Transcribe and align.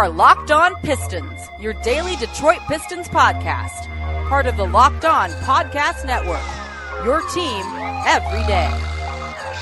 are 0.00 0.08
Locked 0.08 0.50
On 0.50 0.74
Pistons, 0.76 1.50
your 1.60 1.74
daily 1.74 2.16
Detroit 2.16 2.60
Pistons 2.68 3.06
podcast, 3.06 3.86
part 4.30 4.46
of 4.46 4.56
the 4.56 4.64
Locked 4.64 5.04
On 5.04 5.28
Podcast 5.44 6.06
Network. 6.06 6.40
Your 7.04 7.20
team 7.28 7.62
every 8.08 8.40
day. 8.48 8.72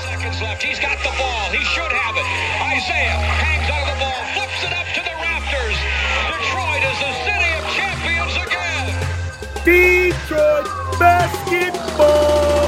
Seconds 0.07 0.41
left. 0.41 0.63
He's 0.63 0.79
got 0.79 0.97
the 0.99 1.11
ball. 1.19 1.49
He 1.51 1.61
should 1.65 1.91
have 1.91 2.15
it. 2.15 2.23
Isaiah 2.71 3.19
hangs 3.19 3.67
on 3.67 3.83
the 3.91 3.99
ball, 3.99 4.23
flips 4.31 4.63
it 4.63 4.71
up 4.71 4.87
to 4.95 5.03
the 5.03 5.11
rafters. 5.19 5.75
Detroit 6.31 6.87
is 6.87 6.99
the 7.03 7.11
city 7.27 7.51
of 7.59 7.67
champions 7.75 8.39
again. 8.47 8.95
Detroit 9.67 10.71
basketball. 10.97 12.63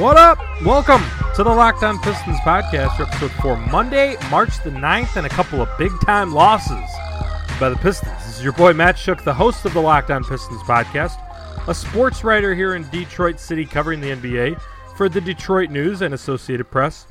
What 0.00 0.16
up? 0.16 0.38
Welcome 0.64 1.02
to 1.36 1.42
the 1.42 1.50
Locked 1.50 1.82
On 1.82 1.98
Pistons 1.98 2.38
podcast, 2.38 2.96
your 2.96 3.06
episode 3.06 3.30
for 3.42 3.58
Monday, 3.58 4.16
March 4.30 4.62
the 4.64 4.70
9th, 4.70 5.16
and 5.16 5.26
a 5.26 5.28
couple 5.28 5.60
of 5.60 5.68
big 5.76 5.92
time 6.00 6.32
losses 6.32 6.90
by 7.60 7.68
the 7.68 7.76
Pistons. 7.76 8.10
This 8.24 8.38
is 8.38 8.42
your 8.42 8.54
boy 8.54 8.72
Matt 8.72 8.96
Schoch, 8.96 9.22
the 9.22 9.34
host 9.34 9.66
of 9.66 9.74
the 9.74 9.82
Locked 9.82 10.10
On 10.10 10.24
Pistons 10.24 10.62
podcast, 10.62 11.20
a 11.68 11.74
sports 11.74 12.24
writer 12.24 12.54
here 12.54 12.74
in 12.74 12.88
Detroit 12.88 13.38
City 13.38 13.66
covering 13.66 14.00
the 14.00 14.12
NBA 14.12 14.58
for 14.96 15.10
the 15.10 15.20
Detroit 15.20 15.68
News 15.68 16.00
and 16.00 16.14
Associated 16.14 16.70
Press, 16.70 17.06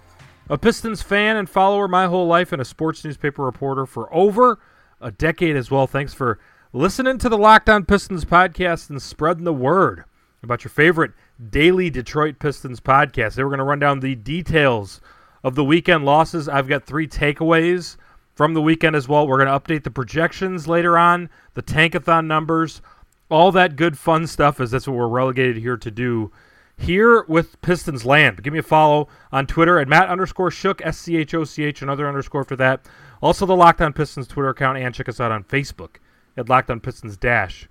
a 0.50 0.58
Pistons 0.58 1.04
fan 1.04 1.38
and 1.38 1.48
follower 1.48 1.88
my 1.88 2.08
whole 2.08 2.26
life, 2.26 2.52
and 2.52 2.60
a 2.60 2.66
sports 2.66 3.06
newspaper 3.06 3.44
reporter 3.44 3.86
for 3.86 4.12
over 4.12 4.58
a 5.00 5.12
decade 5.12 5.56
as 5.56 5.70
well. 5.70 5.86
Thanks 5.86 6.16
for 6.16 6.40
listening 6.74 7.20
to 7.20 7.30
the 7.30 7.38
Locked 7.38 7.70
On 7.70 7.86
Pistons 7.86 8.26
podcast 8.26 8.90
and 8.90 9.00
spreading 9.00 9.44
the 9.44 9.54
word 9.54 10.06
about 10.42 10.64
your 10.64 10.72
favorite 10.72 11.12
daily 11.50 11.90
Detroit 11.90 12.40
Pistons 12.40 12.80
podcast. 12.80 13.36
They 13.36 13.44
were 13.44 13.50
going 13.50 13.60
to 13.60 13.66
run 13.66 13.80
down 13.80 14.00
the 14.00 14.16
details 14.16 15.02
of 15.44 15.56
the 15.56 15.64
weekend 15.64 16.06
losses. 16.06 16.48
I've 16.48 16.68
got 16.68 16.86
three 16.86 17.08
takeaways 17.08 17.98
from 18.34 18.54
the 18.54 18.62
weekend 18.62 18.96
as 18.96 19.08
well. 19.08 19.28
We're 19.28 19.44
going 19.44 19.48
to 19.48 19.60
update 19.60 19.84
the 19.84 19.92
projections 19.92 20.68
later 20.68 20.98
on, 20.98 21.30
the 21.54 21.64
tankathon 21.64 22.26
numbers, 22.26 22.82
all 23.30 23.52
that 23.54 23.76
good 23.76 23.98
fun 23.98 24.28
stuff, 24.28 24.60
as 24.60 24.72
that's 24.72 24.88
what 24.88 24.98
we're 24.98 25.08
relegated 25.08 25.58
here 25.58 25.78
to 25.78 25.92
do 25.92 26.32
here 26.78 27.24
with 27.24 27.62
Pistons 27.62 28.06
Land. 28.06 28.44
Give 28.44 28.54
me 28.54 28.60
a 28.60 28.64
follow 28.64 29.08
on 29.32 29.48
Twitter 29.48 29.80
at 29.80 29.88
Matt 29.88 30.10
underscore 30.10 30.50
Schoch, 30.50 30.82
S 30.84 30.98
C 30.98 31.16
H 31.18 31.34
O 31.34 31.44
C 31.44 31.64
H, 31.64 31.82
another 31.82 32.08
underscore 32.08 32.44
for 32.44 32.56
that. 32.58 32.86
Also, 33.22 33.46
the 33.46 33.56
Locked 33.56 33.82
On 33.82 33.94
Pistons 33.94 34.28
Twitter 34.28 34.50
account, 34.50 34.78
and 34.78 34.94
check 34.94 35.10
us 35.10 35.20
out 35.20 35.32
on 35.32 35.44
Facebook 35.44 35.96
at 36.38 36.50
Locked 36.50 36.70
On 36.70 36.80
Pistons 36.80 37.18
Dash. 37.18 37.68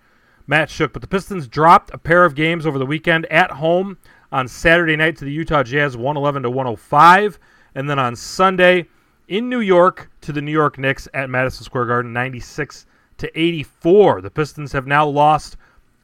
Matt 0.47 0.69
Schoch. 0.69 0.93
But 0.93 1.03
the 1.03 1.09
Pistons 1.09 1.49
dropped 1.49 1.93
a 1.93 1.99
pair 1.99 2.25
of 2.25 2.35
games 2.35 2.67
over 2.67 2.79
the 2.79 2.87
weekend 2.87 3.27
at 3.27 3.51
home 3.53 3.99
on 4.33 4.49
Saturday 4.49 4.97
night 4.97 5.17
to 5.19 5.25
the 5.25 5.33
Utah 5.33 5.63
Jazz, 5.63 5.97
111 5.97 6.43
to 6.43 6.51
105, 6.51 7.39
and 7.75 7.89
then 7.89 7.99
on 7.99 8.17
Sunday 8.17 8.89
in 9.29 9.49
New 9.49 9.61
York 9.61 10.11
to 10.21 10.33
the 10.33 10.43
New 10.43 10.53
York 10.53 10.79
Knicks 10.79 11.09
at 11.15 11.31
Madison 11.31 11.65
Square 11.65 11.87
Garden, 11.87 12.13
96 12.13 12.87
to 13.19 13.41
84. 13.41 14.21
The 14.21 14.31
Pistons 14.31 14.73
have 14.73 14.87
now 14.87 15.07
lost 15.07 15.57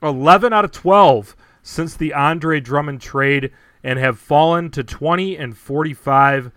11 0.02 0.52
out 0.52 0.64
of 0.64 0.72
12 0.72 1.36
since 1.62 1.96
the 1.96 2.14
Andre 2.14 2.60
Drummond 2.60 3.00
trade 3.00 3.50
and 3.82 3.98
have 3.98 4.18
fallen 4.18 4.70
to 4.70 4.84
20 4.84 5.36
and 5.36 5.56
45 5.56 6.50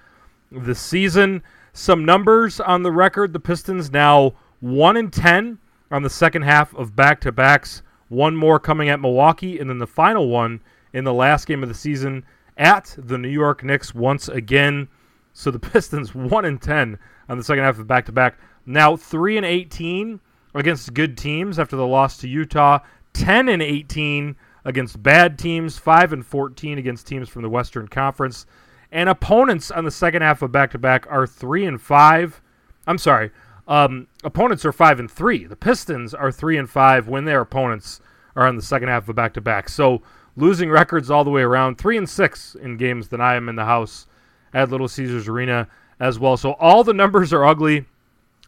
this 0.51 0.79
season. 0.79 1.43
Some 1.73 2.05
numbers 2.05 2.59
on 2.59 2.83
the 2.83 2.91
record: 2.91 3.33
the 3.33 3.39
Pistons 3.39 3.91
now 3.91 4.33
one 4.59 4.95
and 4.95 5.11
10 5.11 5.57
on 5.93 6.01
the 6.01 6.09
second 6.09 6.41
half 6.41 6.73
of 6.73 6.95
back 6.95 7.21
to 7.21 7.31
backs. 7.31 7.83
One 8.09 8.35
more 8.35 8.59
coming 8.59 8.89
at 8.89 8.99
Milwaukee, 8.99 9.59
and 9.59 9.69
then 9.69 9.77
the 9.77 9.87
final 9.87 10.27
one 10.27 10.59
in 10.91 11.03
the 11.03 11.13
last 11.13 11.45
game 11.45 11.61
of 11.61 11.69
the 11.69 11.75
season 11.75 12.25
at 12.57 12.95
the 12.97 13.17
New 13.17 13.29
York 13.29 13.63
Knicks 13.63 13.93
once 13.93 14.27
again. 14.27 14.87
So 15.33 15.51
the 15.51 15.59
Pistons 15.71 16.15
one 16.15 16.45
and 16.45 16.59
ten 16.59 16.97
on 17.29 17.37
the 17.37 17.43
second 17.43 17.63
half 17.63 17.77
of 17.77 17.85
back 17.85 18.07
to 18.07 18.11
back. 18.11 18.39
Now 18.65 18.95
three 18.97 19.37
and 19.37 19.45
eighteen 19.45 20.19
against 20.55 20.95
good 20.95 21.15
teams 21.15 21.59
after 21.59 21.75
the 21.75 21.87
loss 21.87 22.17
to 22.17 22.27
Utah. 22.27 22.79
Ten 23.13 23.47
and 23.47 23.61
eighteen 23.61 24.35
against 24.65 25.03
bad 25.03 25.37
teams. 25.37 25.77
Five 25.77 26.11
and 26.11 26.25
fourteen 26.25 26.79
against 26.79 27.05
teams 27.05 27.29
from 27.29 27.43
the 27.43 27.49
Western 27.49 27.87
Conference. 27.87 28.47
And 28.91 29.09
opponents 29.09 29.69
on 29.69 29.85
the 29.85 29.91
second 29.91 30.23
half 30.23 30.41
of 30.41 30.51
back 30.51 30.71
to 30.71 30.79
back 30.79 31.05
are 31.09 31.27
three 31.27 31.65
and 31.65 31.79
five. 31.79 32.41
I'm 32.87 32.97
sorry, 32.97 33.31
um, 33.67 34.07
opponents 34.23 34.65
are 34.65 34.71
five 34.71 34.99
and 34.99 35.09
three. 35.09 35.45
The 35.45 35.55
Pistons 35.55 36.13
are 36.13 36.31
three 36.31 36.57
and 36.57 36.69
five 36.69 37.07
when 37.07 37.25
their 37.25 37.41
opponents 37.41 38.01
are 38.35 38.47
on 38.47 38.55
the 38.55 38.61
second 38.61 38.89
half 38.89 39.03
of 39.03 39.09
a 39.09 39.13
back 39.13 39.33
to 39.33 39.41
back. 39.41 39.69
So 39.69 40.01
losing 40.35 40.69
records 40.69 41.09
all 41.09 41.23
the 41.23 41.29
way 41.29 41.41
around. 41.41 41.77
Three 41.77 41.97
and 41.97 42.09
six 42.09 42.55
in 42.55 42.77
games 42.77 43.09
that 43.09 43.21
I 43.21 43.35
am 43.35 43.47
in 43.49 43.55
the 43.55 43.65
house 43.65 44.07
at 44.53 44.69
Little 44.69 44.87
Caesars 44.87 45.27
Arena 45.27 45.67
as 45.99 46.19
well. 46.19 46.37
So 46.37 46.53
all 46.53 46.83
the 46.83 46.93
numbers 46.93 47.31
are 47.31 47.45
ugly. 47.45 47.85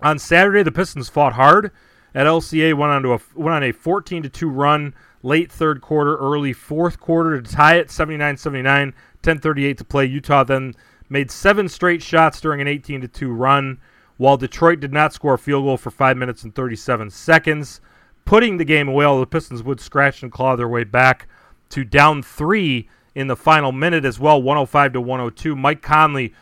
On 0.02 0.20
Saturday, 0.20 0.64
the 0.64 0.72
Pistons 0.72 1.10
fought 1.10 1.34
hard. 1.34 1.72
At 2.14 2.28
LCA, 2.28 2.74
went 2.74 2.92
on 2.92 3.04
to 3.04 3.14
a 3.14 3.20
went 3.36 3.56
on 3.56 3.64
a 3.64 3.72
14 3.72 4.24
to 4.24 4.30
two 4.30 4.50
run 4.50 4.94
late 5.22 5.52
third 5.52 5.82
quarter, 5.82 6.16
early 6.18 6.54
fourth 6.54 7.00
quarter 7.00 7.42
to 7.42 7.52
tie 7.52 7.76
it 7.76 7.88
79-79, 7.88 8.94
10:38 9.22 9.78
to 9.78 9.84
play. 9.84 10.06
Utah 10.06 10.44
then 10.44 10.76
made 11.10 11.30
seven 11.30 11.68
straight 11.68 12.02
shots 12.02 12.40
during 12.40 12.62
an 12.62 12.68
18 12.68 13.02
to 13.02 13.08
two 13.08 13.32
run 13.32 13.80
while 14.18 14.38
Detroit 14.38 14.80
did 14.80 14.94
not 14.94 15.14
score 15.14 15.34
a 15.34 15.38
field 15.38 15.66
goal 15.66 15.78
for 15.78 15.92
5 15.92 16.18
minutes 16.18 16.44
and 16.44 16.54
37 16.56 17.10
seconds, 17.10 17.82
putting 18.24 18.58
the 18.58 18.66
game 18.66 18.88
away. 18.88 19.06
Although 19.06 19.22
the 19.22 19.28
Pistons 19.28 19.64
would 19.64 19.80
scratch 19.80 20.24
and 20.24 20.32
claw 20.32 20.56
their 20.56 20.68
way 20.68 20.84
back 20.84 21.28
to 21.70 21.84
down 21.84 22.24
three 22.24 22.88
in 23.14 23.28
the 23.28 23.36
final 23.36 23.72
minute 23.72 24.06
as 24.06 24.20
well, 24.20 24.42
105 24.42 24.94
to 24.94 25.02
102. 25.02 25.56
Mike 25.56 25.82
Conley 25.82 26.34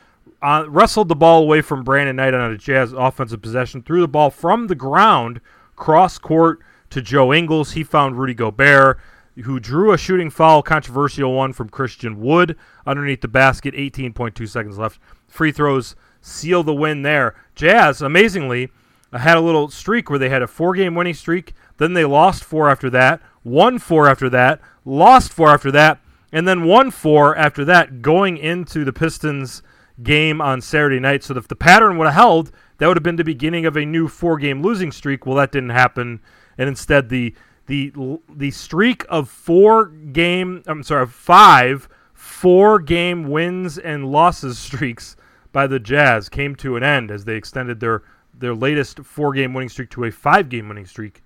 uh, 0.42 0.66
wrestled 0.68 1.08
the 1.08 1.16
ball 1.16 1.44
away 1.44 1.62
from 1.62 1.84
Brandon 1.84 2.16
Knight 2.16 2.34
on 2.34 2.52
a 2.52 2.58
Jazz 2.58 2.94
offensive 2.94 3.42
possession, 3.42 3.82
threw 3.82 4.02
the 4.02 4.08
ball 4.08 4.30
from 4.30 4.68
the 4.68 4.76
ground 4.76 5.40
cross 5.76 6.18
court 6.18 6.60
to 6.90 7.02
Joe 7.02 7.34
Ingles. 7.34 7.72
He 7.72 7.84
found 7.84 8.20
Rudy 8.20 8.34
Gobert, 8.34 9.00
who 9.44 9.60
drew 9.60 9.94
a 9.94 9.98
shooting 9.98 10.30
foul, 10.30 10.62
controversial 10.62 11.34
one 11.34 11.54
from 11.54 11.70
Christian 11.70 12.20
Wood 12.20 12.56
underneath 12.86 13.22
the 13.22 13.28
basket. 13.28 13.74
18.2 13.74 14.48
seconds 14.48 14.78
left. 14.78 15.00
Free 15.28 15.52
throws 15.52 15.96
seal 16.24 16.64
the 16.64 16.74
win 16.74 17.02
there. 17.02 17.36
Jazz, 17.54 18.02
amazingly, 18.02 18.72
had 19.12 19.38
a 19.38 19.42
little 19.42 19.70
streak 19.70 20.10
where 20.10 20.18
they 20.18 20.30
had 20.30 20.42
a 20.42 20.48
four 20.48 20.74
game 20.74 20.96
winning 20.96 21.14
streak. 21.14 21.54
Then 21.78 21.94
they 21.94 22.06
lost 22.06 22.44
four 22.44 22.70
after 22.70 22.90
that, 22.92 23.22
won 23.44 23.78
four 23.78 24.08
after 24.08 24.30
that, 24.30 24.62
lost 24.86 25.32
four 25.32 25.50
after 25.50 25.72
that, 25.72 26.00
and 26.32 26.48
then 26.48 26.64
won 26.64 26.92
four 26.92 27.36
after 27.36 27.66
that 27.66 28.02
going 28.02 28.38
into 28.38 28.84
the 28.86 28.94
Pistons 28.94 29.62
game 30.02 30.42
on 30.42 30.62
Saturday 30.62 31.00
night. 31.00 31.24
So 31.24 31.36
if 31.36 31.48
the 31.48 31.56
pattern 31.56 31.98
would 31.98 32.06
have 32.06 32.16
held, 32.16 32.52
that 32.78 32.88
would 32.88 32.98
have 32.98 33.04
been 33.04 33.18
the 33.18 33.24
beginning 33.24 33.66
of 33.66 33.76
a 33.76 33.86
new 33.86 34.08
four 34.08 34.38
game 34.38 34.62
losing 34.62 34.92
streak. 34.92 35.26
Well, 35.26 35.36
that 35.36 35.52
didn't 35.52 35.70
happen. 35.70 36.22
And 36.58 36.70
instead, 36.70 37.10
the 37.10 37.36
the 37.66 37.94
the 38.30 38.52
streak 38.52 39.06
of 39.10 39.30
four 39.30 39.88
game 39.88 40.64
I'm 40.68 40.84
sorry, 40.84 41.08
five 41.08 41.90
four 42.14 42.80
game 42.80 43.30
wins 43.30 43.78
and 43.78 44.10
losses 44.10 44.58
streaks 44.60 45.18
by 45.54 45.68
the 45.68 45.80
Jazz 45.80 46.28
came 46.28 46.56
to 46.58 46.76
an 46.76 46.84
end 46.84 47.10
as 47.10 47.24
they 47.24 47.36
extended 47.36 47.80
their 47.80 48.04
their 48.38 48.56
latest 48.56 49.00
four 49.00 49.32
game 49.32 49.54
winning 49.54 49.70
streak 49.70 49.90
to 49.92 50.04
a 50.04 50.12
five 50.12 50.50
game 50.50 50.68
winning 50.68 50.86
streak 50.86 51.22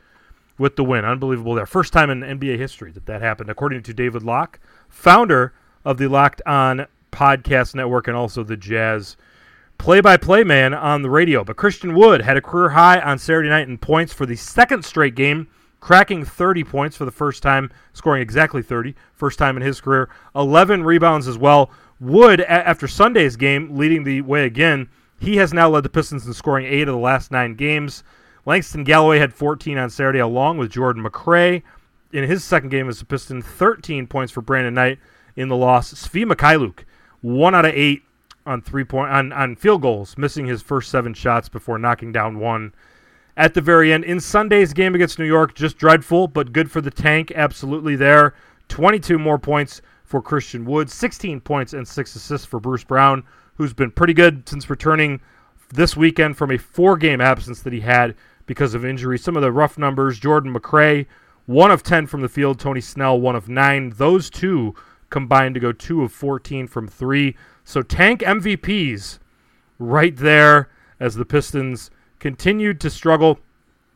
with 0.58 0.76
the 0.76 0.84
win. 0.84 1.06
Unbelievable 1.06 1.56
there. 1.56 1.66
First 1.66 1.94
time 1.94 2.10
in 2.10 2.22
NBA 2.22 2.58
history 2.58 2.92
that 2.92 3.06
that 3.06 3.22
happened, 3.22 3.50
according 3.50 3.82
to 3.84 3.94
David 3.94 4.24
Locke, 4.24 4.60
founder 4.90 5.54
of 5.86 5.98
the 5.98 6.08
Locked 6.08 6.42
On 6.46 6.86
Podcast 7.12 7.76
Network 7.76 8.08
and 8.08 8.18
also 8.18 8.44
the 8.44 8.58
Jazz 8.58 9.18
play 9.78 10.02
by 10.02 10.18
play 10.18 10.44
man 10.44 10.74
on 10.74 11.02
the 11.02 11.10
radio. 11.10 11.44
But 11.44 11.56
Christian 11.56 11.96
Wood 11.96 12.22
had 12.22 12.38
a 12.38 12.42
career 12.42 12.70
high 12.70 13.00
on 13.00 13.18
Saturday 13.18 13.50
night 13.50 13.68
in 13.68 13.78
points 13.78 14.14
for 14.14 14.26
the 14.26 14.36
second 14.36 14.84
straight 14.84 15.16
game, 15.16 15.48
cracking 15.80 16.26
30 16.26 16.64
points 16.64 16.98
for 16.98 17.06
the 17.06 17.12
first 17.12 17.44
time, 17.44 17.72
scoring 17.94 18.22
exactly 18.22 18.62
30, 18.62 18.96
first 19.14 19.40
time 19.40 19.56
in 19.56 19.64
his 19.64 19.80
career. 19.80 20.10
11 20.36 20.84
rebounds 20.84 21.28
as 21.28 21.38
well. 21.38 21.72
Wood, 22.00 22.42
after 22.42 22.88
Sunday's 22.88 23.36
game, 23.36 23.76
leading 23.76 24.04
the 24.04 24.22
way 24.22 24.46
again, 24.46 24.90
he 25.20 25.38
has 25.38 25.54
now 25.54 25.70
led 25.70 25.84
the 25.84 25.90
Pistons 25.90 26.28
in 26.28 26.34
scoring 26.34 26.66
eight 26.66 26.88
of 26.88 26.94
the 26.94 27.00
last 27.00 27.32
nine 27.32 27.56
games. 27.56 28.04
Langston 28.46 28.84
Galloway 28.84 29.20
had 29.20 29.34
14 29.34 29.78
on 29.78 29.90
Saturday, 29.90 30.20
along 30.20 30.58
with 30.58 30.72
Jordan 30.72 31.04
McRae. 31.04 31.64
In 32.14 32.24
his 32.24 32.44
second 32.44 32.70
game 32.70 32.88
as 32.88 33.02
a 33.02 33.06
Piston, 33.06 33.42
13 33.42 34.08
points 34.08 34.32
for 34.32 34.42
Brandon 34.42 34.74
Knight 34.74 35.00
in 35.36 35.50
the 35.50 35.56
loss. 35.56 35.94
Svi 35.94 36.26
Mykhailiuk, 36.26 36.86
one 37.22 37.54
out 37.54 37.66
of 37.66 37.74
eight 37.74 38.04
on 38.46 38.62
three 38.62 38.86
point 38.86 39.12
on, 39.12 39.34
on 39.34 39.56
field 39.56 39.82
goals, 39.82 40.18
missing 40.18 40.46
his 40.46 40.62
first 40.62 40.90
seven 40.90 41.14
shots 41.14 41.50
before 41.50 41.78
knocking 41.78 42.14
down 42.14 42.40
one 42.40 42.74
at 43.36 43.54
the 43.54 43.62
very 43.62 43.92
end. 43.92 44.06
In 44.06 44.20
Sunday's 44.20 44.72
game 44.72 44.96
against 44.96 45.20
New 45.20 45.26
York, 45.26 45.54
just 45.54 45.78
dreadful, 45.78 46.28
but 46.28 46.54
good 46.54 46.72
for 46.72 46.80
the 46.80 46.92
tank. 46.92 47.32
Absolutely 47.36 47.96
there. 47.96 48.34
22 48.70 49.20
more 49.20 49.38
points 49.38 49.82
for 50.08 50.22
Christian 50.22 50.64
Wood, 50.64 50.90
16 50.90 51.42
points 51.42 51.74
and 51.74 51.86
six 51.86 52.16
assists 52.16 52.48
for 52.48 52.62
Bruce 52.62 52.86
Brown, 52.86 53.24
who's 53.56 53.74
been 53.74 53.92
pretty 53.92 54.14
good 54.14 54.48
since 54.48 54.70
returning 54.70 55.20
this 55.74 55.98
weekend 55.98 56.38
from 56.38 56.50
a 56.50 56.58
four 56.58 56.96
game 56.96 57.20
absence 57.20 57.62
that 57.62 57.74
he 57.74 57.82
had 57.82 58.16
because 58.46 58.74
of 58.74 58.86
injury. 58.86 59.20
Some 59.20 59.36
of 59.36 59.42
the 59.42 59.52
rough 59.52 59.78
numbers 59.78 60.18
Jordan 60.18 60.54
McRae, 60.54 61.06
one 61.46 61.72
of 61.72 61.84
10 61.84 62.08
from 62.08 62.22
the 62.22 62.30
field, 62.30 62.58
Tony 62.58 62.80
Snell, 62.80 63.20
one 63.20 63.36
of 63.36 63.50
nine. 63.50 63.94
Those 63.98 64.30
two 64.30 64.74
combined 65.10 65.56
to 65.56 65.60
go 65.60 65.74
two 65.74 66.04
of 66.04 66.14
14 66.14 66.68
from 66.68 66.88
three. 66.88 67.36
So 67.66 67.82
tank 67.82 68.22
MVPs 68.22 69.20
right 69.78 70.16
there 70.16 70.70
as 71.02 71.16
the 71.16 71.26
Pistons 71.26 71.92
continued 72.20 72.80
to 72.80 72.90
struggle. 72.90 73.40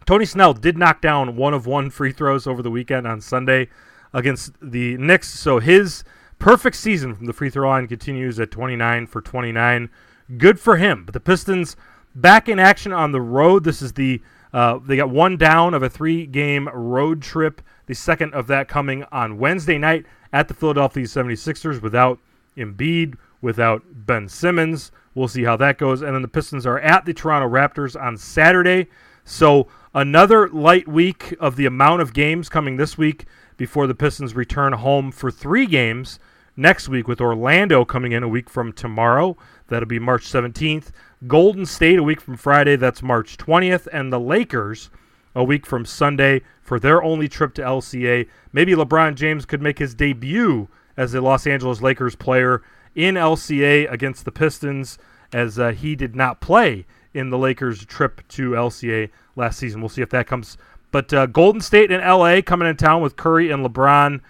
Tony 0.05 0.25
Snell 0.25 0.53
did 0.53 0.77
knock 0.77 0.99
down 0.99 1.37
one 1.37 1.53
of 1.53 1.65
one 1.65 1.89
free 1.89 2.11
throws 2.11 2.47
over 2.47 2.61
the 2.61 2.69
weekend 2.69 3.07
on 3.07 3.21
Sunday 3.21 3.69
against 4.13 4.53
the 4.61 4.97
Knicks. 4.97 5.27
So 5.27 5.59
his 5.59 6.03
perfect 6.39 6.75
season 6.75 7.15
from 7.15 7.25
the 7.25 7.33
free 7.33 7.49
throw 7.49 7.69
line 7.69 7.87
continues 7.87 8.39
at 8.39 8.51
29 8.51 9.07
for 9.07 9.21
29. 9.21 9.89
Good 10.37 10.59
for 10.59 10.77
him. 10.77 11.05
But 11.05 11.13
the 11.13 11.19
Pistons 11.19 11.75
back 12.15 12.49
in 12.49 12.59
action 12.59 12.91
on 12.91 13.11
the 13.11 13.21
road. 13.21 13.63
This 13.63 13.81
is 13.81 13.93
the 13.93 14.21
uh, 14.53 14.79
they 14.85 14.97
got 14.97 15.09
one 15.09 15.37
down 15.37 15.73
of 15.73 15.81
a 15.81 15.89
three-game 15.89 16.67
road 16.73 17.21
trip. 17.21 17.61
The 17.85 17.95
second 17.95 18.33
of 18.33 18.47
that 18.47 18.67
coming 18.67 19.05
on 19.11 19.37
Wednesday 19.37 19.77
night 19.77 20.05
at 20.33 20.49
the 20.49 20.53
Philadelphia 20.53 21.05
76ers 21.05 21.81
without 21.81 22.19
Embiid, 22.57 23.15
without 23.41 23.81
Ben 23.93 24.27
Simmons. 24.27 24.91
We'll 25.15 25.29
see 25.29 25.43
how 25.43 25.55
that 25.57 25.77
goes. 25.77 26.01
And 26.01 26.13
then 26.13 26.21
the 26.21 26.27
Pistons 26.27 26.65
are 26.65 26.79
at 26.79 27.05
the 27.05 27.13
Toronto 27.13 27.47
Raptors 27.47 28.01
on 28.01 28.17
Saturday. 28.17 28.87
So 29.23 29.67
another 29.93 30.49
light 30.49 30.87
week 30.87 31.33
of 31.39 31.55
the 31.55 31.65
amount 31.65 32.01
of 32.01 32.13
games 32.13 32.49
coming 32.49 32.77
this 32.77 32.97
week 32.97 33.25
before 33.61 33.85
the 33.85 33.93
Pistons 33.93 34.33
return 34.33 34.73
home 34.73 35.11
for 35.11 35.29
three 35.29 35.67
games 35.67 36.17
next 36.57 36.89
week 36.89 37.07
with 37.07 37.21
Orlando 37.21 37.85
coming 37.85 38.11
in 38.11 38.23
a 38.23 38.27
week 38.27 38.49
from 38.49 38.73
tomorrow. 38.73 39.37
That'll 39.67 39.87
be 39.87 39.99
March 39.99 40.23
17th. 40.23 40.89
Golden 41.27 41.67
State 41.67 41.99
a 41.99 42.03
week 42.03 42.19
from 42.19 42.37
Friday. 42.37 42.75
That's 42.75 43.03
March 43.03 43.37
20th. 43.37 43.87
And 43.93 44.11
the 44.11 44.19
Lakers 44.19 44.89
a 45.35 45.43
week 45.43 45.67
from 45.67 45.85
Sunday 45.85 46.41
for 46.59 46.79
their 46.79 47.03
only 47.03 47.27
trip 47.27 47.53
to 47.53 47.61
LCA. 47.61 48.27
Maybe 48.51 48.73
LeBron 48.73 49.13
James 49.13 49.45
could 49.45 49.61
make 49.61 49.77
his 49.77 49.93
debut 49.93 50.67
as 50.97 51.13
a 51.13 51.21
Los 51.21 51.45
Angeles 51.45 51.83
Lakers 51.83 52.15
player 52.15 52.63
in 52.95 53.13
LCA 53.13 53.91
against 53.91 54.25
the 54.25 54.31
Pistons 54.31 54.97
as 55.31 55.59
uh, 55.59 55.69
he 55.69 55.95
did 55.95 56.15
not 56.15 56.41
play 56.41 56.87
in 57.13 57.29
the 57.29 57.37
Lakers' 57.37 57.85
trip 57.85 58.27
to 58.29 58.51
LCA 58.53 59.11
last 59.35 59.59
season. 59.59 59.81
We'll 59.81 59.89
see 59.89 60.01
if 60.01 60.09
that 60.09 60.25
comes. 60.25 60.57
But 60.91 61.13
uh, 61.13 61.25
Golden 61.25 61.61
State 61.61 61.91
and 61.91 62.03
LA 62.03 62.41
coming 62.41 62.67
in 62.67 62.77
town 62.77 63.01
with 63.01 63.15
Curry 63.15 63.49
and 63.49 63.65
LeBron 63.65 64.21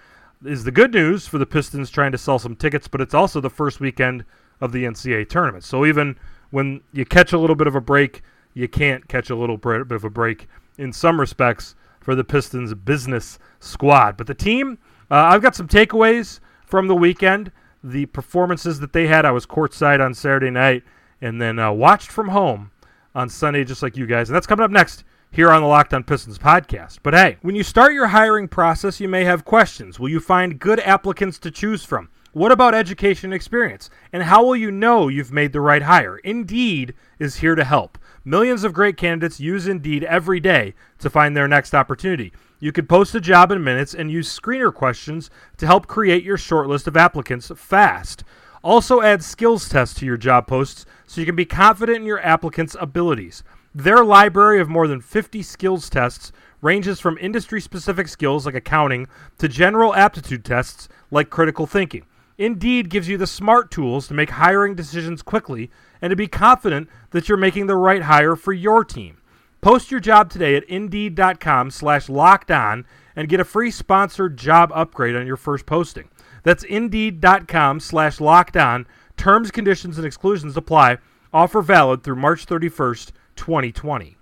is 0.45 0.63
the 0.63 0.71
good 0.71 0.93
news 0.93 1.27
for 1.27 1.37
the 1.37 1.45
Pistons 1.45 1.89
trying 1.89 2.11
to 2.11 2.17
sell 2.17 2.39
some 2.39 2.55
tickets, 2.55 2.87
but 2.87 3.01
it's 3.01 3.13
also 3.13 3.41
the 3.41 3.49
first 3.49 3.79
weekend 3.79 4.25
of 4.59 4.71
the 4.71 4.83
NCAA 4.83 5.27
tournament. 5.27 5.63
So 5.63 5.85
even 5.85 6.17
when 6.51 6.81
you 6.93 7.05
catch 7.05 7.33
a 7.33 7.37
little 7.37 7.55
bit 7.55 7.67
of 7.67 7.75
a 7.75 7.81
break, 7.81 8.21
you 8.53 8.67
can't 8.67 9.07
catch 9.07 9.29
a 9.29 9.35
little 9.35 9.57
bit 9.57 9.91
of 9.91 10.03
a 10.03 10.09
break 10.09 10.47
in 10.77 10.93
some 10.93 11.19
respects 11.19 11.75
for 11.99 12.15
the 12.15 12.23
Pistons 12.23 12.73
business 12.73 13.39
squad. 13.59 14.17
But 14.17 14.27
the 14.27 14.33
team, 14.33 14.77
uh, 15.09 15.15
I've 15.15 15.41
got 15.41 15.55
some 15.55 15.67
takeaways 15.67 16.39
from 16.65 16.87
the 16.87 16.95
weekend. 16.95 17.51
The 17.83 18.05
performances 18.07 18.79
that 18.79 18.93
they 18.93 19.07
had, 19.07 19.25
I 19.25 19.31
was 19.31 19.45
courtside 19.45 20.03
on 20.03 20.13
Saturday 20.13 20.51
night 20.51 20.83
and 21.21 21.41
then 21.41 21.59
uh, 21.59 21.71
watched 21.71 22.11
from 22.11 22.29
home 22.29 22.71
on 23.13 23.29
Sunday, 23.29 23.63
just 23.63 23.83
like 23.83 23.97
you 23.97 24.05
guys. 24.05 24.29
And 24.29 24.35
that's 24.35 24.47
coming 24.47 24.63
up 24.63 24.71
next 24.71 25.03
here 25.33 25.49
on 25.49 25.61
the 25.61 25.67
Locked 25.67 25.93
On 25.93 26.03
Pistons 26.03 26.37
podcast. 26.37 26.99
But 27.01 27.13
hey, 27.13 27.37
when 27.41 27.55
you 27.55 27.63
start 27.63 27.93
your 27.93 28.07
hiring 28.07 28.49
process, 28.49 28.99
you 28.99 29.07
may 29.07 29.23
have 29.23 29.45
questions. 29.45 29.97
Will 29.97 30.09
you 30.09 30.19
find 30.19 30.59
good 30.59 30.81
applicants 30.81 31.39
to 31.39 31.51
choose 31.51 31.85
from? 31.85 32.09
What 32.33 32.51
about 32.51 32.75
education 32.75 33.31
experience? 33.31 33.89
And 34.11 34.23
how 34.23 34.43
will 34.43 34.57
you 34.57 34.71
know 34.71 35.07
you've 35.07 35.31
made 35.31 35.53
the 35.53 35.61
right 35.61 35.81
hire? 35.81 36.17
Indeed 36.17 36.93
is 37.17 37.37
here 37.37 37.55
to 37.55 37.63
help. 37.63 37.97
Millions 38.25 38.65
of 38.65 38.73
great 38.73 38.97
candidates 38.97 39.39
use 39.39 39.67
Indeed 39.67 40.03
every 40.03 40.41
day 40.41 40.73
to 40.99 41.09
find 41.09 41.35
their 41.35 41.47
next 41.47 41.73
opportunity. 41.73 42.33
You 42.59 42.73
could 42.73 42.89
post 42.89 43.15
a 43.15 43.21
job 43.21 43.51
in 43.51 43.63
minutes 43.63 43.93
and 43.93 44.11
use 44.11 44.37
screener 44.37 44.73
questions 44.73 45.29
to 45.57 45.65
help 45.65 45.87
create 45.87 46.23
your 46.23 46.37
shortlist 46.37 46.87
of 46.87 46.97
applicants 46.97 47.51
fast. 47.55 48.23
Also, 48.63 49.01
add 49.01 49.23
skills 49.23 49.67
tests 49.67 49.97
to 49.99 50.05
your 50.05 50.17
job 50.17 50.45
posts 50.45 50.85
so 51.07 51.19
you 51.19 51.25
can 51.25 51.35
be 51.35 51.45
confident 51.45 51.97
in 51.97 52.05
your 52.05 52.21
applicants' 52.21 52.75
abilities. 52.79 53.43
Their 53.73 54.03
library 54.03 54.59
of 54.59 54.67
more 54.67 54.87
than 54.87 54.99
50 54.99 55.41
skills 55.43 55.89
tests 55.89 56.31
ranges 56.61 56.99
from 56.99 57.17
industry 57.19 57.61
specific 57.61 58.07
skills 58.07 58.45
like 58.45 58.55
accounting 58.55 59.07
to 59.37 59.47
general 59.47 59.95
aptitude 59.95 60.43
tests 60.43 60.89
like 61.09 61.29
critical 61.29 61.65
thinking. 61.65 62.05
Indeed 62.37 62.89
gives 62.89 63.07
you 63.07 63.17
the 63.17 63.27
smart 63.27 63.71
tools 63.71 64.07
to 64.07 64.13
make 64.13 64.31
hiring 64.31 64.75
decisions 64.75 65.21
quickly 65.21 65.71
and 66.01 66.09
to 66.09 66.15
be 66.15 66.27
confident 66.27 66.89
that 67.11 67.29
you're 67.29 67.37
making 67.37 67.67
the 67.67 67.75
right 67.77 68.01
hire 68.01 68.35
for 68.35 68.51
your 68.51 68.83
team. 68.83 69.17
Post 69.61 69.91
your 69.91 69.99
job 69.99 70.29
today 70.29 70.55
at 70.55 70.63
indeed.com 70.63 71.69
slash 71.69 72.09
locked 72.09 72.49
on 72.49 72.85
and 73.15 73.29
get 73.29 73.39
a 73.39 73.45
free 73.45 73.69
sponsored 73.69 74.37
job 74.37 74.71
upgrade 74.73 75.15
on 75.15 75.27
your 75.27 75.37
first 75.37 75.65
posting. 75.65 76.09
That's 76.43 76.63
indeed.com 76.63 77.79
slash 77.79 78.19
locked 78.19 78.57
on. 78.57 78.87
Terms, 79.17 79.51
conditions, 79.51 79.97
and 79.97 80.07
exclusions 80.07 80.57
apply. 80.57 80.97
Offer 81.31 81.61
valid 81.61 82.03
through 82.03 82.15
March 82.15 82.45
31st, 82.47 83.11
2020. 83.35 84.17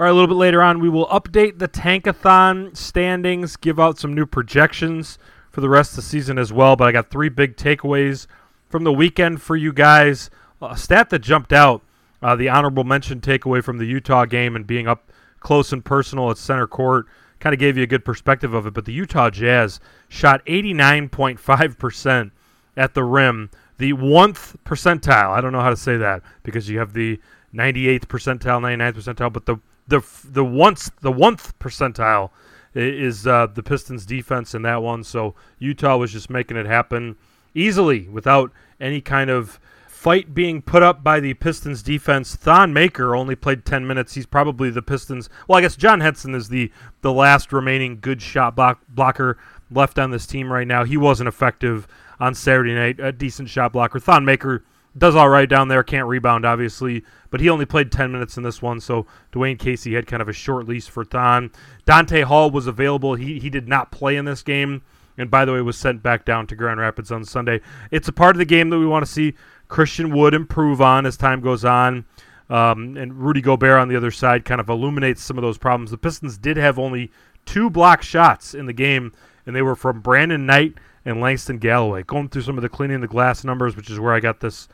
All 0.00 0.04
right, 0.04 0.10
a 0.10 0.14
little 0.14 0.28
bit 0.28 0.34
later 0.34 0.62
on, 0.62 0.80
we 0.80 0.88
will 0.88 1.06
update 1.08 1.58
the 1.58 1.68
Tankathon 1.68 2.74
standings, 2.74 3.56
give 3.56 3.78
out 3.78 3.98
some 3.98 4.14
new 4.14 4.24
projections 4.24 5.18
for 5.50 5.60
the 5.60 5.68
rest 5.68 5.92
of 5.92 5.96
the 5.96 6.02
season 6.02 6.38
as 6.38 6.52
well. 6.52 6.74
But 6.74 6.88
I 6.88 6.92
got 6.92 7.10
three 7.10 7.28
big 7.28 7.56
takeaways 7.56 8.26
from 8.68 8.84
the 8.84 8.92
weekend 8.92 9.42
for 9.42 9.56
you 9.56 9.72
guys. 9.72 10.30
A 10.62 10.76
stat 10.76 11.10
that 11.10 11.18
jumped 11.18 11.52
out 11.52 11.82
uh, 12.22 12.36
the 12.36 12.48
honorable 12.48 12.84
mention 12.84 13.20
takeaway 13.20 13.62
from 13.62 13.78
the 13.78 13.84
Utah 13.86 14.24
game 14.24 14.56
and 14.56 14.66
being 14.66 14.86
up 14.86 15.10
close 15.40 15.72
and 15.72 15.84
personal 15.84 16.30
at 16.30 16.38
center 16.38 16.66
court 16.66 17.06
kind 17.38 17.52
of 17.54 17.58
gave 17.58 17.76
you 17.76 17.82
a 17.82 17.86
good 17.86 18.04
perspective 18.04 18.54
of 18.54 18.66
it. 18.66 18.74
But 18.74 18.84
the 18.84 18.92
Utah 18.92 19.30
Jazz 19.30 19.80
shot 20.08 20.44
89.5% 20.46 22.30
at 22.76 22.94
the 22.94 23.04
rim, 23.04 23.50
the 23.80 23.94
one 23.94 24.34
percentile. 24.34 25.30
I 25.30 25.40
don't 25.40 25.52
know 25.52 25.62
how 25.62 25.70
to 25.70 25.76
say 25.76 25.96
that 25.96 26.22
because 26.42 26.68
you 26.68 26.78
have 26.78 26.92
the 26.92 27.18
98th 27.54 28.06
percentile, 28.06 28.60
99th 28.60 28.92
percentile, 28.92 29.32
but 29.32 29.46
the 29.46 29.56
the 29.88 30.02
the 30.22 30.44
once 30.44 30.90
the 31.00 31.10
one 31.10 31.36
percentile 31.36 32.30
is 32.74 33.26
uh, 33.26 33.46
the 33.46 33.62
Pistons 33.62 34.04
defense 34.04 34.54
in 34.54 34.62
that 34.62 34.82
one. 34.82 35.02
So 35.02 35.34
Utah 35.58 35.96
was 35.96 36.12
just 36.12 36.28
making 36.28 36.58
it 36.58 36.66
happen 36.66 37.16
easily 37.54 38.06
without 38.08 38.52
any 38.78 39.00
kind 39.00 39.30
of 39.30 39.58
fight 39.88 40.34
being 40.34 40.60
put 40.60 40.82
up 40.82 41.02
by 41.02 41.18
the 41.18 41.32
Pistons 41.34 41.82
defense. 41.82 42.36
Thon 42.36 42.74
Maker 42.74 43.16
only 43.16 43.34
played 43.34 43.64
10 43.64 43.86
minutes. 43.86 44.12
He's 44.12 44.26
probably 44.26 44.68
the 44.68 44.82
Pistons. 44.82 45.30
Well, 45.48 45.58
I 45.58 45.62
guess 45.62 45.74
John 45.74 46.00
Henson 46.00 46.34
is 46.34 46.50
the 46.50 46.70
the 47.00 47.14
last 47.14 47.50
remaining 47.50 47.98
good 47.98 48.20
shot 48.20 48.54
block, 48.54 48.82
blocker 48.90 49.38
left 49.70 49.98
on 49.98 50.10
this 50.10 50.26
team 50.26 50.52
right 50.52 50.68
now. 50.68 50.84
He 50.84 50.98
wasn't 50.98 51.28
effective 51.28 51.88
on 52.20 52.34
Saturday 52.34 52.74
night. 52.74 53.00
A 53.00 53.10
decent 53.10 53.48
shot 53.48 53.72
blocker. 53.72 53.98
Thon 53.98 54.24
Maker 54.24 54.62
does 54.96 55.16
all 55.16 55.28
right 55.28 55.48
down 55.48 55.68
there. 55.68 55.82
Can't 55.82 56.06
rebound, 56.06 56.44
obviously, 56.44 57.04
but 57.30 57.40
he 57.40 57.48
only 57.48 57.64
played 57.64 57.90
10 57.90 58.12
minutes 58.12 58.36
in 58.36 58.42
this 58.42 58.60
one. 58.60 58.80
So 58.80 59.06
Dwane 59.32 59.58
Casey 59.58 59.94
had 59.94 60.06
kind 60.06 60.22
of 60.22 60.28
a 60.28 60.32
short 60.32 60.68
lease 60.68 60.86
for 60.86 61.04
Thon. 61.04 61.50
Donta 61.86 62.24
Hall 62.24 62.50
was 62.50 62.66
available. 62.66 63.14
He 63.14 63.38
he 63.38 63.50
did 63.50 63.68
not 63.68 63.92
play 63.92 64.16
in 64.16 64.24
this 64.24 64.42
game, 64.42 64.82
and 65.16 65.30
by 65.30 65.44
the 65.44 65.52
way, 65.52 65.60
was 65.62 65.76
sent 65.76 66.02
back 66.02 66.24
down 66.24 66.46
to 66.48 66.56
Grand 66.56 66.80
Rapids 66.80 67.10
on 67.10 67.24
Sunday. 67.24 67.60
It's 67.90 68.08
a 68.08 68.12
part 68.12 68.36
of 68.36 68.38
the 68.38 68.44
game 68.44 68.70
that 68.70 68.78
we 68.78 68.86
want 68.86 69.04
to 69.04 69.10
see 69.10 69.34
Christian 69.68 70.14
Wood 70.14 70.34
improve 70.34 70.80
on 70.80 71.06
as 71.06 71.16
time 71.16 71.40
goes 71.40 71.64
on. 71.64 72.04
Um, 72.48 72.96
and 72.96 73.14
Rudy 73.14 73.40
Gobert 73.40 73.78
on 73.78 73.86
the 73.86 73.94
other 73.94 74.10
side 74.10 74.44
kind 74.44 74.60
of 74.60 74.68
illuminates 74.68 75.22
some 75.22 75.38
of 75.38 75.42
those 75.42 75.56
problems. 75.56 75.92
The 75.92 75.98
Pistons 75.98 76.36
did 76.36 76.56
have 76.56 76.80
only 76.80 77.12
two 77.46 77.70
block 77.70 78.02
shots 78.02 78.54
in 78.54 78.66
the 78.66 78.72
game, 78.72 79.12
and 79.46 79.54
they 79.54 79.62
were 79.62 79.76
from 79.76 80.00
Brandon 80.00 80.46
Knight 80.46 80.74
and 81.04 81.20
Langston 81.20 81.58
Galloway. 81.58 82.02
Going 82.02 82.28
through 82.28 82.42
some 82.42 82.58
of 82.58 82.62
the 82.62 82.68
cleaning 82.68 83.00
the 83.00 83.08
glass 83.08 83.44
numbers, 83.44 83.76
which 83.76 83.90
is 83.90 83.98
where 83.98 84.12
I 84.12 84.20
got 84.20 84.40
this 84.40 84.68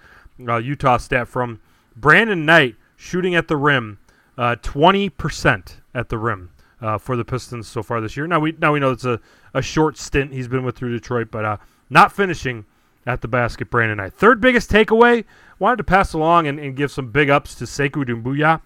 uh, 0.49 0.56
Utah 0.56 0.97
stat 0.97 1.28
from. 1.28 1.61
Brandon 1.97 2.45
Knight 2.45 2.76
shooting 2.97 3.35
at 3.35 3.49
the 3.49 3.56
rim, 3.56 3.99
uh, 4.37 4.56
twenty 4.62 5.09
percent 5.09 5.80
at 5.95 6.09
the 6.09 6.18
rim 6.18 6.50
uh, 6.80 6.99
for 6.99 7.16
the 7.16 7.25
Pistons 7.25 7.66
so 7.68 7.83
far 7.83 8.00
this 8.00 8.16
year. 8.16 8.26
Now 8.26 8.40
we 8.40 8.52
now 8.59 8.73
we 8.73 8.80
know 8.80 8.90
it's 8.90 9.04
a, 9.04 9.21
a 9.54 9.62
short 9.62 9.97
stint 9.97 10.33
he's 10.33 10.49
been 10.49 10.64
with 10.64 10.76
through 10.76 10.92
Detroit, 10.92 11.28
but 11.30 11.45
uh, 11.45 11.56
not 11.88 12.12
finishing 12.12 12.64
at 13.06 13.23
the 13.23 13.28
basket. 13.28 13.71
Brandon 13.71 13.97
Knight. 13.97 14.14
Third 14.14 14.40
biggest 14.40 14.71
takeaway. 14.71 15.25
Wanted 15.59 15.76
to 15.76 15.85
pass 15.85 16.12
along 16.12 16.49
and, 16.49 16.59
and 16.59 16.76
give 16.76 16.90
some 16.90 17.11
big 17.11 17.30
ups 17.30 17.54
to 17.54 17.64
Sekou 17.64 18.04
Doumbouya. 18.04 18.61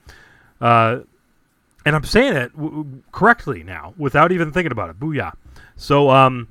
Uh, 0.60 1.04
and 1.86 1.94
I'm 1.94 2.04
saying 2.04 2.34
it 2.34 2.52
w- 2.56 3.02
correctly 3.12 3.62
now 3.62 3.94
without 3.96 4.32
even 4.32 4.50
thinking 4.50 4.72
about 4.72 4.90
it. 4.90 4.98
Booyah. 4.98 5.34
So, 5.76 6.10
um, 6.10 6.48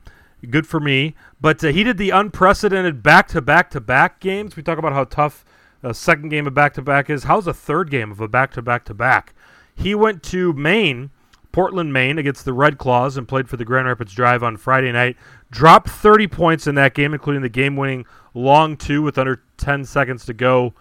good 0.48 0.68
for 0.68 0.80
me. 0.80 1.16
But 1.42 1.64
uh, 1.64 1.70
he 1.70 1.84
did 1.84 1.98
the 1.98 2.12
unprecedented 2.12 3.04
back 3.04 3.28
to 3.30 3.42
back 3.42 3.70
to 3.72 3.82
back 3.82 4.20
games. 4.20 4.56
We 4.56 4.64
talk 4.64 4.78
about 4.78 4.94
how 4.94 5.06
tough 5.06 5.46
a 5.84 5.94
second 5.94 6.30
game 6.30 6.48
of 6.48 6.54
back 6.54 6.74
to 6.76 6.82
back 6.82 7.10
is. 7.10 7.24
How's 7.24 7.48
a 7.48 7.54
third 7.54 7.90
game 7.90 8.12
of 8.12 8.20
a 8.20 8.28
back 8.28 8.52
to 8.54 8.62
back 8.62 8.86
to 8.86 8.94
back? 8.94 9.34
He 9.76 9.96
went 9.96 10.24
to 10.24 10.52
Maine, 10.54 11.10
Portland, 11.52 11.94
Maine, 11.94 12.18
against 12.18 12.44
the 12.44 12.54
Red 12.54 12.78
Claws 12.78 13.16
and 13.16 13.28
played 13.28 13.48
for 13.48 13.58
the 13.58 13.66
Grand 13.66 13.88
Rapids 13.88 14.14
Drive 14.14 14.44
on 14.44 14.58
Friday 14.58 14.92
night. 14.92 15.16
Dropped 15.52 15.90
30 15.90 16.28
points 16.28 16.68
in 16.68 16.76
that 16.76 16.94
game, 16.94 17.14
including 17.14 17.42
the 17.42 17.50
game 17.50 17.76
winning 17.76 18.06
long 18.34 18.78
two 18.78 19.02
with 19.02 19.18
under 19.18 19.42
10 19.58 19.86
seconds 19.86 20.26
to 20.26 20.34
go 20.34 20.74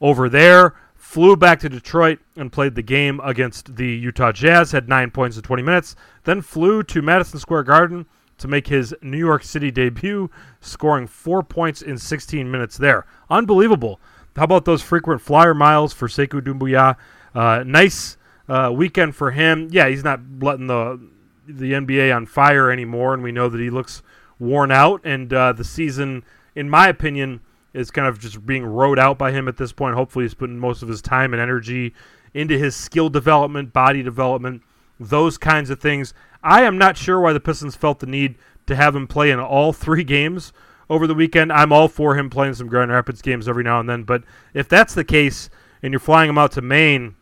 over 0.00 0.28
there. 0.28 0.74
Flew 0.94 1.36
back 1.36 1.60
to 1.60 1.68
Detroit 1.68 2.20
and 2.36 2.52
played 2.52 2.74
the 2.74 2.82
game 2.82 3.20
against 3.24 3.76
the 3.76 3.88
Utah 3.88 4.32
Jazz, 4.32 4.72
had 4.72 4.88
nine 4.88 5.10
points 5.10 5.36
in 5.36 5.42
20 5.42 5.62
minutes. 5.62 5.96
Then 6.24 6.42
flew 6.42 6.82
to 6.84 7.02
Madison 7.02 7.38
Square 7.38 7.64
Garden 7.64 8.06
to 8.42 8.48
make 8.48 8.66
his 8.66 8.94
New 9.02 9.18
York 9.18 9.42
City 9.42 9.70
debut, 9.70 10.30
scoring 10.60 11.06
four 11.06 11.42
points 11.42 11.82
in 11.82 11.98
16 11.98 12.50
minutes 12.50 12.76
there. 12.76 13.06
Unbelievable. 13.30 14.00
how 14.36 14.44
about 14.44 14.64
those 14.64 14.82
frequent 14.82 15.20
flyer 15.20 15.54
miles 15.54 15.92
for 15.92 16.08
Sekou 16.08 16.40
Doumbouya? 16.40 16.96
Uh, 17.34 17.64
nice 17.66 18.16
uh, 18.48 18.70
weekend 18.74 19.16
for 19.16 19.30
him. 19.30 19.68
Yeah, 19.70 19.88
he's 19.88 20.04
not 20.04 20.20
letting 20.40 20.66
the 20.66 21.00
the 21.46 21.72
NBA 21.72 22.14
on 22.14 22.26
fire 22.26 22.70
anymore, 22.70 23.14
and 23.14 23.22
we 23.22 23.32
know 23.32 23.48
that 23.48 23.60
he 23.60 23.68
looks 23.68 24.02
worn 24.38 24.70
out. 24.70 25.00
And 25.04 25.32
uh, 25.32 25.52
the 25.52 25.64
season, 25.64 26.24
in 26.54 26.70
my 26.70 26.88
opinion, 26.88 27.40
is 27.72 27.90
kind 27.90 28.06
of 28.06 28.18
just 28.18 28.44
being 28.46 28.64
rode 28.64 28.98
out 28.98 29.18
by 29.18 29.32
him 29.32 29.48
at 29.48 29.56
this 29.56 29.72
point. 29.72 29.94
Hopefully, 29.94 30.24
he's 30.24 30.34
putting 30.34 30.58
most 30.58 30.82
of 30.82 30.88
his 30.88 31.02
time 31.02 31.32
and 31.32 31.42
energy 31.42 31.94
into 32.34 32.58
his 32.58 32.76
skill 32.76 33.08
development, 33.08 33.72
body 33.72 34.02
development, 34.02 34.62
those 34.98 35.38
kinds 35.38 35.70
of 35.70 35.80
things. 35.80 36.14
I 36.42 36.62
am 36.62 36.78
not 36.78 36.96
sure 36.96 37.20
why 37.20 37.32
the 37.32 37.40
Pistons 37.40 37.76
felt 37.76 38.00
the 38.00 38.06
need 38.06 38.36
to 38.66 38.76
have 38.76 38.96
him 38.96 39.06
play 39.06 39.30
in 39.30 39.38
all 39.38 39.72
three 39.72 40.04
games 40.04 40.52
over 40.90 41.06
the 41.06 41.14
weekend. 41.14 41.52
I'm 41.52 41.72
all 41.72 41.88
for 41.88 42.16
him 42.16 42.30
playing 42.30 42.54
some 42.54 42.68
Grand 42.68 42.90
Rapids 42.90 43.22
games 43.22 43.48
every 43.48 43.64
now 43.64 43.80
and 43.80 43.88
then, 43.88 44.02
but 44.02 44.24
if 44.54 44.68
that's 44.68 44.94
the 44.94 45.04
case 45.04 45.50
and 45.82 45.92
you're 45.92 46.00
flying 46.00 46.30
him 46.30 46.38
out 46.38 46.52
to 46.52 46.62
Maine, 46.62 47.16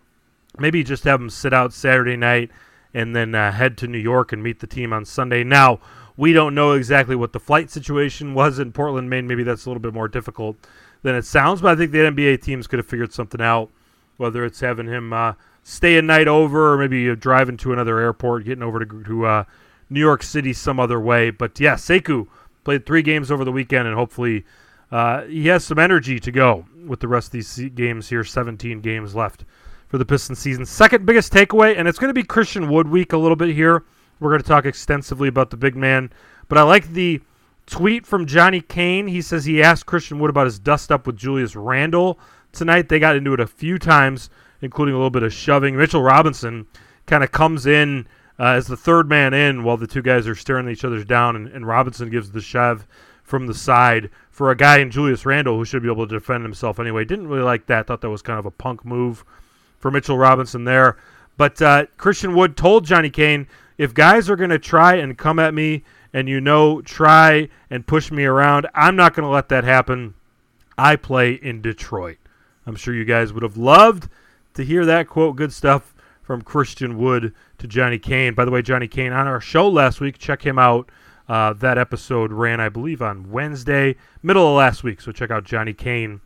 maybe 0.58 0.82
just 0.82 1.04
have 1.04 1.20
him 1.20 1.30
sit 1.30 1.52
out 1.52 1.72
Saturday 1.72 2.16
night 2.16 2.50
and 2.92 3.14
then 3.14 3.34
uh, 3.34 3.52
head 3.52 3.76
to 3.78 3.86
New 3.86 3.98
York 3.98 4.32
and 4.32 4.42
meet 4.42 4.60
the 4.60 4.66
team 4.66 4.92
on 4.92 5.04
Sunday. 5.04 5.44
Now, 5.44 5.80
we 6.16 6.32
don't 6.32 6.54
know 6.54 6.72
exactly 6.72 7.16
what 7.16 7.32
the 7.32 7.40
flight 7.40 7.70
situation 7.70 8.34
was 8.34 8.58
in 8.58 8.72
Portland, 8.72 9.08
Maine. 9.08 9.26
Maybe 9.26 9.42
that's 9.42 9.64
a 9.64 9.68
little 9.70 9.80
bit 9.80 9.94
more 9.94 10.08
difficult 10.08 10.56
than 11.02 11.14
it 11.14 11.24
sounds, 11.24 11.62
but 11.62 11.72
I 11.72 11.76
think 11.76 11.92
the 11.92 11.98
NBA 11.98 12.42
teams 12.42 12.66
could 12.66 12.78
have 12.78 12.86
figured 12.86 13.12
something 13.12 13.40
out, 13.40 13.70
whether 14.16 14.44
it's 14.44 14.60
having 14.60 14.86
him 14.86 15.12
uh, 15.12 15.34
stay 15.62 15.98
a 15.98 16.02
night 16.02 16.28
over 16.28 16.72
or 16.72 16.78
maybe 16.78 17.14
driving 17.16 17.56
to 17.58 17.72
another 17.72 17.98
airport, 17.98 18.44
getting 18.44 18.62
over 18.62 18.84
to, 18.84 19.04
to 19.04 19.26
uh, 19.26 19.44
New 19.88 20.00
York 20.00 20.22
City 20.22 20.52
some 20.52 20.80
other 20.80 21.00
way. 21.00 21.30
But 21.30 21.58
yeah, 21.60 21.74
Sekou 21.74 22.28
played 22.64 22.86
three 22.86 23.02
games 23.02 23.30
over 23.30 23.44
the 23.44 23.52
weekend, 23.52 23.86
and 23.86 23.96
hopefully 23.96 24.44
uh, 24.90 25.22
he 25.22 25.48
has 25.48 25.64
some 25.64 25.78
energy 25.78 26.18
to 26.20 26.32
go 26.32 26.66
with 26.86 27.00
the 27.00 27.08
rest 27.08 27.28
of 27.28 27.32
these 27.32 27.70
games 27.74 28.08
here. 28.08 28.24
17 28.24 28.80
games 28.80 29.14
left 29.14 29.44
for 29.88 29.98
the 29.98 30.04
Pistons 30.04 30.38
season. 30.38 30.64
Second 30.64 31.04
biggest 31.04 31.32
takeaway, 31.32 31.76
and 31.76 31.88
it's 31.88 31.98
going 31.98 32.08
to 32.10 32.14
be 32.14 32.22
Christian 32.22 32.68
Wood 32.68 32.88
week 32.88 33.12
a 33.12 33.18
little 33.18 33.36
bit 33.36 33.54
here. 33.54 33.84
We're 34.20 34.30
going 34.30 34.42
to 34.42 34.48
talk 34.48 34.66
extensively 34.66 35.28
about 35.28 35.50
the 35.50 35.56
big 35.56 35.76
man, 35.76 36.12
but 36.48 36.58
I 36.58 36.62
like 36.62 36.88
the 36.88 37.20
tweet 37.66 38.06
from 38.06 38.26
Johnny 38.26 38.60
Kane. 38.60 39.06
He 39.06 39.22
says 39.22 39.44
he 39.44 39.62
asked 39.62 39.86
Christian 39.86 40.18
Wood 40.18 40.30
about 40.30 40.46
his 40.46 40.58
dust 40.58 40.92
up 40.92 41.06
with 41.06 41.16
Julius 41.16 41.56
Randle 41.56 42.18
tonight. 42.52 42.88
They 42.88 42.98
got 42.98 43.16
into 43.16 43.32
it 43.32 43.40
a 43.40 43.46
few 43.46 43.78
times, 43.78 44.28
including 44.60 44.94
a 44.94 44.98
little 44.98 45.10
bit 45.10 45.22
of 45.22 45.32
shoving. 45.32 45.76
Mitchell 45.76 46.02
Robinson 46.02 46.66
kind 47.06 47.24
of 47.24 47.32
comes 47.32 47.66
in 47.66 48.06
uh, 48.38 48.54
as 48.54 48.66
the 48.66 48.76
third 48.76 49.08
man 49.08 49.34
in 49.34 49.64
while 49.64 49.76
the 49.76 49.86
two 49.86 50.02
guys 50.02 50.26
are 50.26 50.34
staring 50.34 50.68
each 50.68 50.84
other's 50.84 51.04
down, 51.04 51.36
and, 51.36 51.48
and 51.48 51.66
Robinson 51.66 52.10
gives 52.10 52.30
the 52.30 52.40
shove 52.40 52.86
from 53.22 53.46
the 53.46 53.54
side 53.54 54.10
for 54.30 54.50
a 54.50 54.56
guy 54.56 54.78
in 54.78 54.90
Julius 54.90 55.26
Randle 55.26 55.56
who 55.56 55.64
should 55.64 55.82
be 55.82 55.90
able 55.90 56.06
to 56.06 56.18
defend 56.18 56.42
himself 56.42 56.80
anyway. 56.80 57.04
Didn't 57.04 57.28
really 57.28 57.42
like 57.42 57.66
that. 57.66 57.86
Thought 57.86 58.00
that 58.00 58.10
was 58.10 58.22
kind 58.22 58.38
of 58.38 58.46
a 58.46 58.50
punk 58.50 58.84
move 58.84 59.24
for 59.78 59.90
Mitchell 59.90 60.18
Robinson 60.18 60.64
there. 60.64 60.96
But 61.36 61.60
uh, 61.62 61.86
Christian 61.96 62.34
Wood 62.34 62.56
told 62.56 62.86
Johnny 62.86 63.10
Kane 63.10 63.46
if 63.78 63.94
guys 63.94 64.28
are 64.28 64.36
going 64.36 64.50
to 64.50 64.58
try 64.58 64.96
and 64.96 65.16
come 65.16 65.38
at 65.38 65.54
me 65.54 65.84
and 66.12 66.28
you 66.28 66.40
know 66.40 66.82
try 66.82 67.48
and 67.70 67.86
push 67.86 68.10
me 68.10 68.24
around, 68.24 68.66
I'm 68.74 68.96
not 68.96 69.14
going 69.14 69.24
to 69.24 69.32
let 69.32 69.48
that 69.50 69.64
happen. 69.64 70.14
I 70.76 70.96
play 70.96 71.32
in 71.32 71.62
Detroit. 71.62 72.18
I'm 72.66 72.76
sure 72.76 72.94
you 72.94 73.04
guys 73.04 73.32
would 73.32 73.42
have 73.42 73.56
loved 73.56 74.08
to 74.54 74.64
hear 74.64 74.84
that 74.86 75.08
quote. 75.08 75.36
Good 75.36 75.52
stuff 75.52 75.94
from 76.22 76.42
Christian 76.42 76.96
Wood 76.96 77.34
to 77.58 77.66
Johnny 77.66 77.98
Kane. 77.98 78.34
By 78.34 78.44
the 78.44 78.50
way, 78.50 78.62
Johnny 78.62 78.88
Kane 78.88 79.12
on 79.12 79.26
our 79.26 79.40
show 79.40 79.68
last 79.68 80.00
week. 80.00 80.18
Check 80.18 80.42
him 80.42 80.58
out. 80.58 80.90
Uh, 81.28 81.52
that 81.52 81.78
episode 81.78 82.32
ran, 82.32 82.60
I 82.60 82.68
believe, 82.68 83.00
on 83.00 83.30
Wednesday, 83.30 83.96
middle 84.22 84.48
of 84.48 84.56
last 84.56 84.82
week. 84.82 85.00
So 85.00 85.12
check 85.12 85.30
out 85.30 85.44
Johnny 85.44 85.72
Kane 85.72 86.20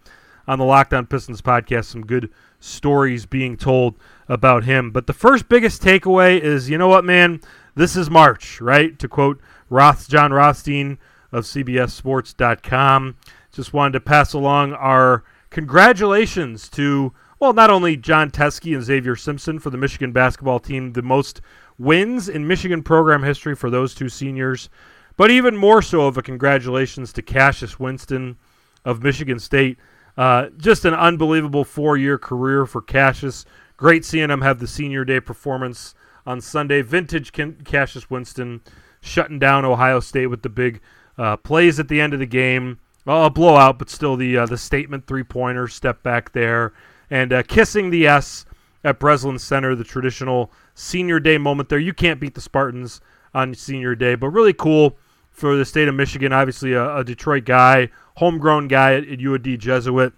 on 0.46 0.58
the 0.58 0.64
Locked 0.64 0.94
On 0.94 1.06
Pistons 1.06 1.42
podcast. 1.42 1.86
Some 1.86 2.06
good 2.06 2.30
stories 2.58 3.26
being 3.26 3.56
told 3.56 3.96
about 4.28 4.64
him. 4.64 4.90
But 4.90 5.06
the 5.06 5.12
first 5.12 5.48
biggest 5.48 5.82
takeaway 5.82 6.40
is 6.40 6.70
you 6.70 6.78
know 6.78 6.88
what, 6.88 7.04
man? 7.04 7.40
This 7.74 7.96
is 7.96 8.08
March, 8.08 8.60
right? 8.60 8.98
To 8.98 9.08
quote 9.08 9.40
Roth, 9.68 10.08
Jon 10.08 10.32
Rothstein 10.32 10.98
of 11.32 11.44
CBSSports.com. 11.44 13.16
Just 13.52 13.72
wanted 13.72 13.92
to 13.92 14.00
pass 14.00 14.32
along 14.32 14.72
our 14.72 15.24
congratulations 15.50 16.68
to, 16.70 17.12
well, 17.44 17.52
not 17.52 17.68
only 17.68 17.94
Jon 17.94 18.30
Teske 18.30 18.74
and 18.74 18.82
Xavier 18.82 19.16
Simpson 19.16 19.58
for 19.58 19.68
the 19.68 19.76
Michigan 19.76 20.12
basketball 20.12 20.58
team, 20.58 20.94
the 20.94 21.02
most 21.02 21.42
wins 21.76 22.26
in 22.26 22.46
Michigan 22.46 22.82
program 22.82 23.22
history 23.22 23.54
for 23.54 23.68
those 23.68 23.94
two 23.94 24.08
seniors, 24.08 24.70
but 25.18 25.30
even 25.30 25.54
more 25.54 25.82
so 25.82 26.06
of 26.06 26.16
a 26.16 26.22
congratulations 26.22 27.12
to 27.12 27.20
Cassius 27.20 27.78
Winston 27.78 28.38
of 28.86 29.02
Michigan 29.02 29.38
State. 29.38 29.76
Uh, 30.16 30.46
just 30.56 30.86
an 30.86 30.94
unbelievable 30.94 31.66
four 31.66 31.98
year 31.98 32.16
career 32.16 32.64
for 32.64 32.80
Cassius. 32.80 33.44
Great 33.76 34.06
seeing 34.06 34.30
him 34.30 34.40
have 34.40 34.58
the 34.58 34.66
senior 34.66 35.04
day 35.04 35.20
performance 35.20 35.94
on 36.24 36.40
Sunday. 36.40 36.80
Vintage 36.80 37.30
Cassius 37.64 38.08
Winston 38.08 38.62
shutting 39.02 39.38
down 39.38 39.66
Ohio 39.66 40.00
State 40.00 40.28
with 40.28 40.40
the 40.40 40.48
big 40.48 40.80
uh, 41.18 41.36
plays 41.36 41.78
at 41.78 41.88
the 41.88 42.00
end 42.00 42.14
of 42.14 42.20
the 42.20 42.26
game. 42.26 42.78
Well, 43.04 43.26
a 43.26 43.30
blowout, 43.30 43.78
but 43.78 43.90
still 43.90 44.16
the 44.16 44.38
uh, 44.38 44.46
the 44.46 44.56
statement 44.56 45.06
three 45.06 45.24
pointer 45.24 45.68
step 45.68 46.02
back 46.02 46.32
there 46.32 46.72
and 47.14 47.32
uh, 47.32 47.42
kissing 47.44 47.90
the 47.90 48.08
S 48.08 48.44
at 48.82 48.98
Breslin 48.98 49.38
Center, 49.38 49.76
the 49.76 49.84
traditional 49.84 50.50
senior 50.74 51.20
day 51.20 51.38
moment 51.38 51.68
there. 51.68 51.78
You 51.78 51.94
can't 51.94 52.18
beat 52.18 52.34
the 52.34 52.40
Spartans 52.40 53.00
on 53.32 53.54
senior 53.54 53.94
day, 53.94 54.16
but 54.16 54.30
really 54.30 54.52
cool 54.52 54.96
for 55.30 55.56
the 55.56 55.64
state 55.64 55.86
of 55.86 55.94
Michigan. 55.94 56.32
Obviously, 56.32 56.72
a, 56.72 56.96
a 56.96 57.04
Detroit 57.04 57.44
guy, 57.44 57.90
homegrown 58.16 58.66
guy 58.66 58.94
at, 58.94 59.08
at 59.08 59.20
U 59.20 59.32
of 59.34 59.44
D 59.44 59.56
Jesuit, 59.56 60.12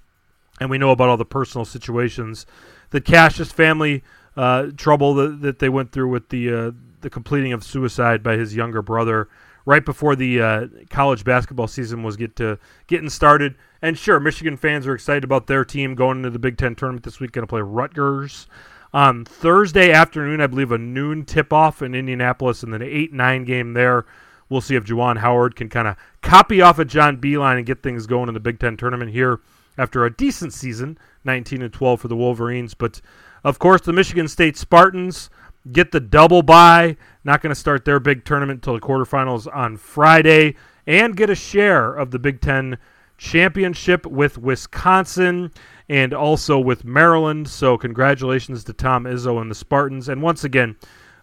and 0.58 0.70
we 0.70 0.78
know 0.78 0.90
about 0.90 1.10
all 1.10 1.18
the 1.18 1.26
personal 1.26 1.66
situations 1.66 2.46
the 2.90 3.00
Cassius 3.00 3.52
family 3.52 4.02
uh, 4.36 4.68
trouble 4.76 5.14
that, 5.14 5.42
that 5.42 5.58
they 5.58 5.68
went 5.68 5.92
through 5.92 6.08
with 6.08 6.28
the 6.30 6.52
uh, 6.52 6.70
the 7.00 7.10
completing 7.10 7.52
of 7.52 7.62
suicide 7.62 8.22
by 8.22 8.36
his 8.36 8.56
younger 8.56 8.80
brother 8.80 9.28
right 9.66 9.84
before 9.84 10.16
the 10.16 10.40
uh, 10.40 10.66
college 10.88 11.24
basketball 11.24 11.66
season 11.66 12.02
was 12.02 12.16
get 12.16 12.36
to 12.36 12.58
getting 12.86 13.10
started. 13.10 13.56
And 13.82 13.98
sure, 13.98 14.18
Michigan 14.18 14.56
fans 14.56 14.86
are 14.86 14.94
excited 14.94 15.24
about 15.24 15.48
their 15.48 15.64
team 15.64 15.94
going 15.94 16.18
into 16.18 16.30
the 16.30 16.38
Big 16.38 16.56
Ten 16.56 16.74
tournament 16.74 17.04
this 17.04 17.20
week. 17.20 17.32
Going 17.32 17.42
to 17.42 17.50
play 17.50 17.60
Rutgers 17.60 18.46
on 18.94 19.26
Thursday 19.26 19.92
afternoon, 19.92 20.40
I 20.40 20.46
believe, 20.46 20.72
a 20.72 20.78
noon 20.78 21.26
tip 21.26 21.52
off 21.52 21.82
in 21.82 21.94
Indianapolis, 21.94 22.62
and 22.62 22.72
then 22.72 22.80
an 22.80 22.88
eight 22.88 23.12
nine 23.12 23.44
game 23.44 23.74
there. 23.74 24.06
We'll 24.48 24.60
see 24.60 24.76
if 24.76 24.84
Juwan 24.84 25.18
Howard 25.18 25.56
can 25.56 25.68
kind 25.68 25.88
of 25.88 25.96
copy 26.22 26.62
off 26.62 26.78
of 26.78 26.86
John 26.86 27.20
Beilein 27.20 27.58
and 27.58 27.66
get 27.66 27.82
things 27.82 28.06
going 28.06 28.28
in 28.28 28.34
the 28.34 28.40
Big 28.40 28.60
Ten 28.60 28.76
tournament 28.76 29.10
here 29.10 29.40
after 29.76 30.04
a 30.04 30.16
decent 30.16 30.52
season, 30.52 30.96
19 31.24 31.62
and 31.62 31.72
12 31.72 32.00
for 32.00 32.08
the 32.08 32.16
Wolverines. 32.16 32.72
But 32.72 33.00
of 33.42 33.58
course, 33.58 33.80
the 33.82 33.92
Michigan 33.92 34.28
State 34.28 34.56
Spartans 34.56 35.28
get 35.72 35.92
the 35.92 36.00
double 36.00 36.42
bye. 36.42 36.96
Not 37.24 37.42
going 37.42 37.50
to 37.50 37.60
start 37.60 37.84
their 37.84 38.00
big 38.00 38.24
tournament 38.24 38.58
until 38.58 38.74
the 38.74 38.80
quarterfinals 38.80 39.52
on 39.54 39.76
Friday, 39.76 40.56
and 40.86 41.16
get 41.16 41.30
a 41.30 41.34
share 41.34 41.94
of 41.94 42.10
the 42.10 42.18
Big 42.18 42.40
Ten 42.40 42.78
championship 43.18 44.06
with 44.06 44.38
Wisconsin 44.38 45.50
and 45.88 46.12
also 46.12 46.58
with 46.58 46.84
Maryland. 46.84 47.48
So 47.48 47.78
congratulations 47.78 48.64
to 48.64 48.72
Tom 48.72 49.04
Izzo 49.04 49.40
and 49.40 49.50
the 49.50 49.54
Spartans. 49.54 50.08
And 50.08 50.22
once 50.22 50.44
again, 50.44 50.76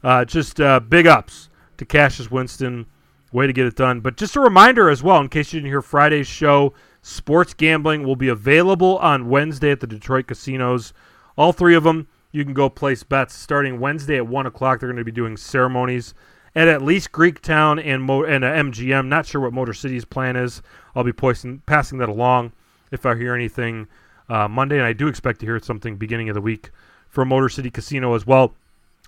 uh, 0.03 0.25
just 0.25 0.59
uh, 0.59 0.79
big 0.79 1.07
ups 1.07 1.49
to 1.77 1.85
Cassius 1.85 2.31
Winston. 2.31 2.85
Way 3.31 3.47
to 3.47 3.53
get 3.53 3.65
it 3.65 3.75
done. 3.75 3.99
But 3.99 4.15
just 4.15 4.35
a 4.35 4.39
reminder 4.39 4.89
as 4.89 5.01
well, 5.01 5.19
in 5.19 5.27
case 5.27 5.53
you 5.53 5.59
didn't 5.59 5.71
hear 5.71 5.81
Friday's 5.81 6.27
show, 6.27 6.73
sports 7.01 7.53
gambling 7.53 8.03
will 8.03 8.15
be 8.15 8.27
available 8.27 8.99
on 8.99 9.27
Wednesday 9.27 9.71
at 9.71 9.79
the 9.79 9.87
Detroit 9.87 10.27
casinos. 10.27 10.93
All 11.35 11.51
three 11.51 11.73
of 11.73 11.83
them, 11.83 12.07
you 12.33 12.43
can 12.43 12.53
go 12.53 12.67
place 12.67 13.03
bets 13.03 13.33
starting 13.33 13.79
Wednesday 13.79 14.17
at 14.17 14.27
1 14.27 14.45
o'clock. 14.47 14.79
They're 14.79 14.89
going 14.89 14.97
to 14.97 15.05
be 15.05 15.11
doing 15.11 15.37
ceremonies 15.37 16.13
at 16.55 16.67
at 16.67 16.81
least 16.81 17.11
Greektown 17.11 17.81
and, 17.83 18.03
Mo- 18.03 18.23
and 18.23 18.43
uh, 18.43 18.51
MGM. 18.51 19.07
Not 19.07 19.25
sure 19.25 19.39
what 19.39 19.53
Motor 19.53 19.73
City's 19.73 20.03
plan 20.03 20.35
is. 20.35 20.61
I'll 20.95 21.03
be 21.03 21.13
posting, 21.13 21.59
passing 21.65 21.99
that 21.99 22.09
along 22.09 22.51
if 22.91 23.05
I 23.05 23.15
hear 23.15 23.33
anything 23.33 23.87
uh, 24.29 24.47
Monday, 24.47 24.77
and 24.77 24.85
I 24.85 24.93
do 24.93 25.07
expect 25.07 25.39
to 25.41 25.45
hear 25.45 25.59
something 25.59 25.95
beginning 25.95 26.29
of 26.29 26.35
the 26.35 26.41
week 26.41 26.71
for 27.07 27.23
Motor 27.23 27.49
City 27.49 27.69
Casino 27.69 28.15
as 28.15 28.25
well. 28.25 28.55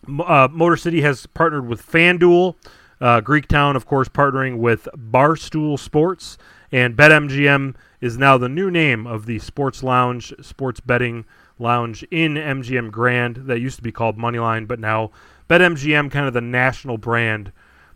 Uh, 0.07 0.47
Motor 0.51 0.77
City 0.77 1.01
has 1.01 1.25
partnered 1.25 1.67
with 1.67 1.85
FanDuel. 1.85 2.55
Uh, 3.01 3.21
Greektown, 3.21 3.75
of 3.75 3.85
course, 3.85 4.07
partnering 4.07 4.57
with 4.57 4.87
Barstool 4.95 5.77
Sports, 5.79 6.37
and 6.71 6.95
BetMGM 6.95 7.75
is 8.01 8.17
now 8.17 8.37
the 8.37 8.49
new 8.49 8.69
name 8.69 9.07
of 9.07 9.25
the 9.25 9.39
sports 9.39 9.83
lounge, 9.83 10.33
sports 10.41 10.79
betting 10.79 11.25
lounge 11.59 12.03
in 12.11 12.35
MGM 12.35 12.91
Grand. 12.91 13.37
That 13.47 13.59
used 13.59 13.77
to 13.77 13.83
be 13.83 13.91
called 13.91 14.17
Moneyline, 14.17 14.67
but 14.67 14.79
now 14.79 15.11
BetMGM, 15.49 16.11
kind 16.11 16.27
of 16.27 16.33
the 16.33 16.41
national 16.41 16.97
brand 16.97 17.51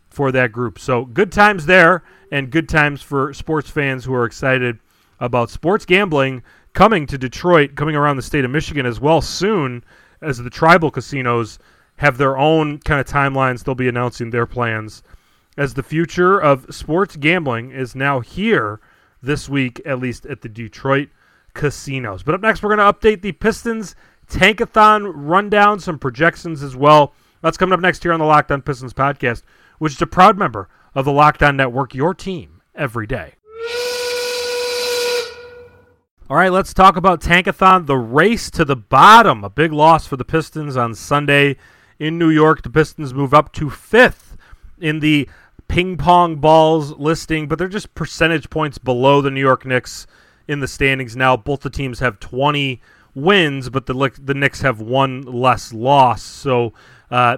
for 0.09 0.31
that 0.31 0.51
group. 0.51 0.79
So 0.79 1.05
good 1.05 1.31
times 1.31 1.65
there, 1.65 2.03
and 2.31 2.51
good 2.51 2.69
times 2.69 3.01
for 3.01 3.33
sports 3.33 3.69
fans 3.69 4.05
who 4.05 4.13
are 4.13 4.25
excited 4.25 4.79
about 5.19 5.49
sports 5.49 5.85
gambling 5.85 6.43
coming 6.73 7.05
to 7.07 7.17
Detroit, 7.17 7.75
coming 7.75 7.95
around 7.95 8.15
the 8.15 8.21
state 8.21 8.45
of 8.45 8.51
Michigan 8.51 8.85
as 8.85 8.99
well 8.99 9.21
soon 9.21 9.83
as 10.21 10.37
the 10.37 10.49
tribal 10.49 10.91
casinos 10.91 11.59
have 11.97 12.17
their 12.17 12.37
own 12.37 12.79
kind 12.79 13.01
of 13.01 13.07
timelines. 13.07 13.63
They'll 13.63 13.75
be 13.75 13.89
announcing 13.89 14.29
their 14.29 14.45
plans 14.45 15.03
as 15.57 15.73
the 15.73 15.83
future 15.83 16.39
of 16.39 16.73
sports 16.73 17.17
gambling 17.17 17.71
is 17.71 17.93
now 17.93 18.21
here 18.21 18.79
this 19.21 19.49
week, 19.49 19.81
at 19.85 19.99
least 19.99 20.25
at 20.25 20.41
the 20.41 20.47
Detroit 20.47 21.09
casinos. 21.59 22.23
But 22.23 22.35
up 22.35 22.41
next, 22.41 22.63
we're 22.63 22.73
going 22.73 22.93
to 22.93 22.97
update 22.97 23.21
the 23.21 23.33
Pistons 23.33 23.93
Tankathon 24.31 25.11
rundown, 25.13 25.81
some 25.81 25.99
projections 25.99 26.63
as 26.63 26.73
well. 26.73 27.13
That's 27.41 27.57
coming 27.57 27.73
up 27.73 27.81
next 27.81 28.01
here 28.01 28.13
on 28.13 28.19
the 28.19 28.25
Locked 28.25 28.51
On 28.51 28.61
Pistons 28.61 28.93
podcast, 28.93 29.43
which 29.77 29.91
is 29.91 30.01
a 30.01 30.07
proud 30.07 30.37
member 30.37 30.69
of 30.95 31.03
the 31.03 31.11
Locked 31.11 31.43
On 31.43 31.57
Network, 31.57 31.93
your 31.93 32.13
team 32.13 32.61
every 32.73 33.05
day. 33.05 33.33
All 36.29 36.37
right, 36.37 36.51
let's 36.51 36.73
talk 36.73 36.95
about 36.95 37.21
Tankathon, 37.21 37.87
the 37.87 37.97
race 37.97 38.49
to 38.51 38.63
the 38.63 38.77
bottom. 38.77 39.43
A 39.43 39.49
big 39.49 39.73
loss 39.73 40.07
for 40.07 40.15
the 40.15 40.23
Pistons 40.23 40.77
on 40.77 40.95
Sunday 40.95 41.57
in 41.97 42.17
New 42.17 42.29
York. 42.29 42.61
The 42.61 42.69
Pistons 42.69 43.13
move 43.13 43.33
up 43.33 43.51
to 43.53 43.69
fifth 43.69 44.37
in 44.79 45.01
the 45.01 45.27
ping 45.67 45.97
pong 45.97 46.37
balls 46.37 46.91
listing, 46.93 47.49
but 47.49 47.59
they're 47.59 47.67
just 47.67 47.95
percentage 47.95 48.49
points 48.49 48.77
below 48.77 49.21
the 49.21 49.31
New 49.31 49.41
York 49.41 49.65
Knicks 49.65 50.07
in 50.49 50.59
the 50.59 50.67
standings 50.67 51.15
now. 51.15 51.37
Both 51.37 51.61
the 51.61 51.69
teams 51.69 51.99
have 51.99 52.19
20 52.19 52.81
wins, 53.13 53.69
but 53.69 53.85
the 53.85 54.11
the 54.21 54.33
Knicks 54.33 54.61
have 54.61 54.81
one 54.81 55.21
less 55.21 55.71
loss. 55.71 56.23
So 56.23 56.73
uh, 57.11 57.37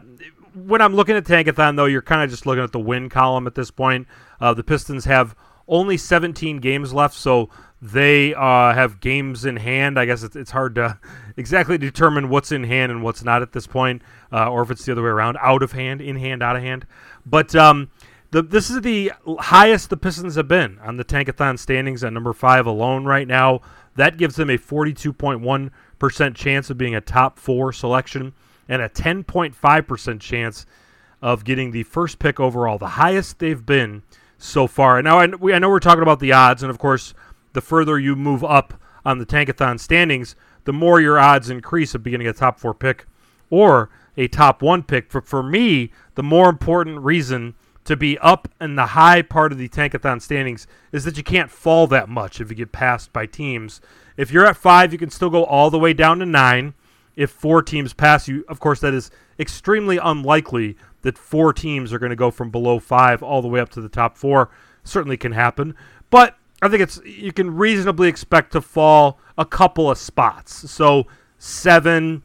when 0.55 0.81
I'm 0.81 0.95
looking 0.95 1.17
at 1.17 1.25
Tankathon, 1.25 1.75
though, 1.75 1.85
you're 1.85 2.01
kind 2.01 2.23
of 2.23 2.29
just 2.29 2.45
looking 2.45 2.63
at 2.63 2.71
the 2.71 2.79
win 2.79 3.09
column 3.09 3.47
at 3.47 3.55
this 3.55 3.69
point. 3.69 4.07
Uh, 4.39 4.53
the 4.53 4.63
Pistons 4.63 5.05
have 5.05 5.35
only 5.67 5.97
17 5.97 6.59
games 6.59 6.93
left, 6.93 7.13
so 7.13 7.49
they 7.81 8.33
uh, 8.33 8.73
have 8.73 9.01
games 9.01 9.43
in 9.43 9.57
hand. 9.57 9.99
I 9.99 10.05
guess 10.05 10.23
it's, 10.23 10.37
it's 10.37 10.51
hard 10.51 10.75
to 10.75 10.97
exactly 11.37 11.77
determine 11.77 12.29
what's 12.29 12.53
in 12.53 12.63
hand 12.63 12.93
and 12.93 13.03
what's 13.03 13.23
not 13.23 13.41
at 13.41 13.51
this 13.51 13.67
point, 13.67 14.01
uh, 14.31 14.49
or 14.49 14.61
if 14.61 14.71
it's 14.71 14.85
the 14.85 14.93
other 14.93 15.03
way 15.03 15.09
around, 15.09 15.37
out 15.41 15.63
of 15.63 15.73
hand, 15.73 15.99
in 15.99 16.15
hand, 16.15 16.41
out 16.41 16.55
of 16.55 16.61
hand. 16.61 16.87
But 17.25 17.55
um, 17.55 17.89
the, 18.31 18.41
this 18.41 18.69
is 18.69 18.81
the 18.81 19.11
highest 19.39 19.89
the 19.89 19.97
Pistons 19.97 20.35
have 20.35 20.47
been 20.47 20.79
on 20.79 20.97
the 20.97 21.03
Tankathon 21.03 21.59
standings 21.59 22.03
at 22.03 22.13
number 22.13 22.33
five 22.33 22.65
alone 22.65 23.03
right 23.03 23.27
now. 23.27 23.61
That 23.95 24.17
gives 24.17 24.35
them 24.35 24.49
a 24.49 24.57
42.1% 24.57 26.35
chance 26.35 26.69
of 26.69 26.77
being 26.77 26.95
a 26.95 27.01
top 27.01 27.37
four 27.37 27.73
selection 27.73 28.33
and 28.69 28.81
a 28.81 28.87
10.5% 28.87 30.19
chance 30.21 30.65
of 31.21 31.43
getting 31.43 31.71
the 31.71 31.83
first 31.83 32.19
pick 32.19 32.39
overall, 32.39 32.77
the 32.77 32.87
highest 32.87 33.39
they've 33.39 33.65
been 33.65 34.01
so 34.37 34.65
far. 34.65 34.97
And 34.97 35.05
now 35.05 35.19
I, 35.19 35.27
we, 35.27 35.53
I 35.53 35.59
know 35.59 35.69
we're 35.69 35.79
talking 35.79 36.01
about 36.01 36.19
the 36.19 36.31
odds, 36.31 36.63
and 36.63 36.69
of 36.69 36.79
course, 36.79 37.13
the 37.51 37.61
further 37.61 37.99
you 37.99 38.15
move 38.15 38.45
up 38.45 38.73
on 39.05 39.17
the 39.17 39.25
Tankathon 39.25 39.77
standings, 39.77 40.35
the 40.63 40.73
more 40.73 41.01
your 41.01 41.19
odds 41.19 41.49
increase 41.49 41.93
of 41.93 42.01
beginning 42.01 42.27
a 42.27 42.33
top 42.33 42.59
four 42.59 42.73
pick 42.73 43.05
or 43.49 43.89
a 44.15 44.29
top 44.29 44.61
one 44.61 44.83
pick. 44.83 45.11
For, 45.11 45.21
for 45.21 45.43
me, 45.43 45.91
the 46.15 46.23
more 46.23 46.49
important 46.49 47.01
reason 47.01 47.55
to 47.85 47.97
be 47.97 48.17
up 48.19 48.47
in 48.59 48.75
the 48.75 48.87
high 48.87 49.21
part 49.21 49.51
of 49.51 49.57
the 49.57 49.69
Tankathon 49.69 50.21
standings 50.21 50.67
is 50.91 51.03
that 51.03 51.17
you 51.17 51.23
can't 51.23 51.49
fall 51.49 51.87
that 51.87 52.09
much 52.09 52.39
if 52.39 52.49
you 52.49 52.55
get 52.55 52.71
passed 52.71 53.11
by 53.11 53.25
teams. 53.25 53.81
If 54.17 54.31
you're 54.31 54.45
at 54.45 54.57
five, 54.57 54.91
you 54.93 54.99
can 54.99 55.09
still 55.09 55.29
go 55.29 55.43
all 55.45 55.69
the 55.69 55.79
way 55.79 55.93
down 55.93 56.19
to 56.19 56.25
nine. 56.25 56.73
If 57.15 57.31
four 57.31 57.61
teams 57.61 57.93
pass 57.93 58.27
you, 58.27 58.45
of 58.47 58.59
course, 58.59 58.79
that 58.81 58.93
is 58.93 59.11
extremely 59.39 59.97
unlikely 59.97 60.77
that 61.01 61.17
four 61.17 61.53
teams 61.53 61.91
are 61.91 61.99
going 61.99 62.11
to 62.11 62.15
go 62.15 62.31
from 62.31 62.51
below 62.51 62.79
five 62.79 63.23
all 63.23 63.41
the 63.41 63.47
way 63.47 63.59
up 63.59 63.69
to 63.69 63.81
the 63.81 63.89
top 63.89 64.17
four. 64.17 64.49
Certainly 64.83 65.17
can 65.17 65.31
happen, 65.31 65.75
but 66.09 66.37
I 66.61 66.69
think 66.69 66.81
it's 66.81 66.99
you 67.03 67.33
can 67.33 67.55
reasonably 67.55 68.07
expect 68.07 68.51
to 68.53 68.61
fall 68.61 69.19
a 69.37 69.45
couple 69.45 69.89
of 69.89 69.97
spots. 69.97 70.69
So 70.71 71.07
seven, 71.37 72.23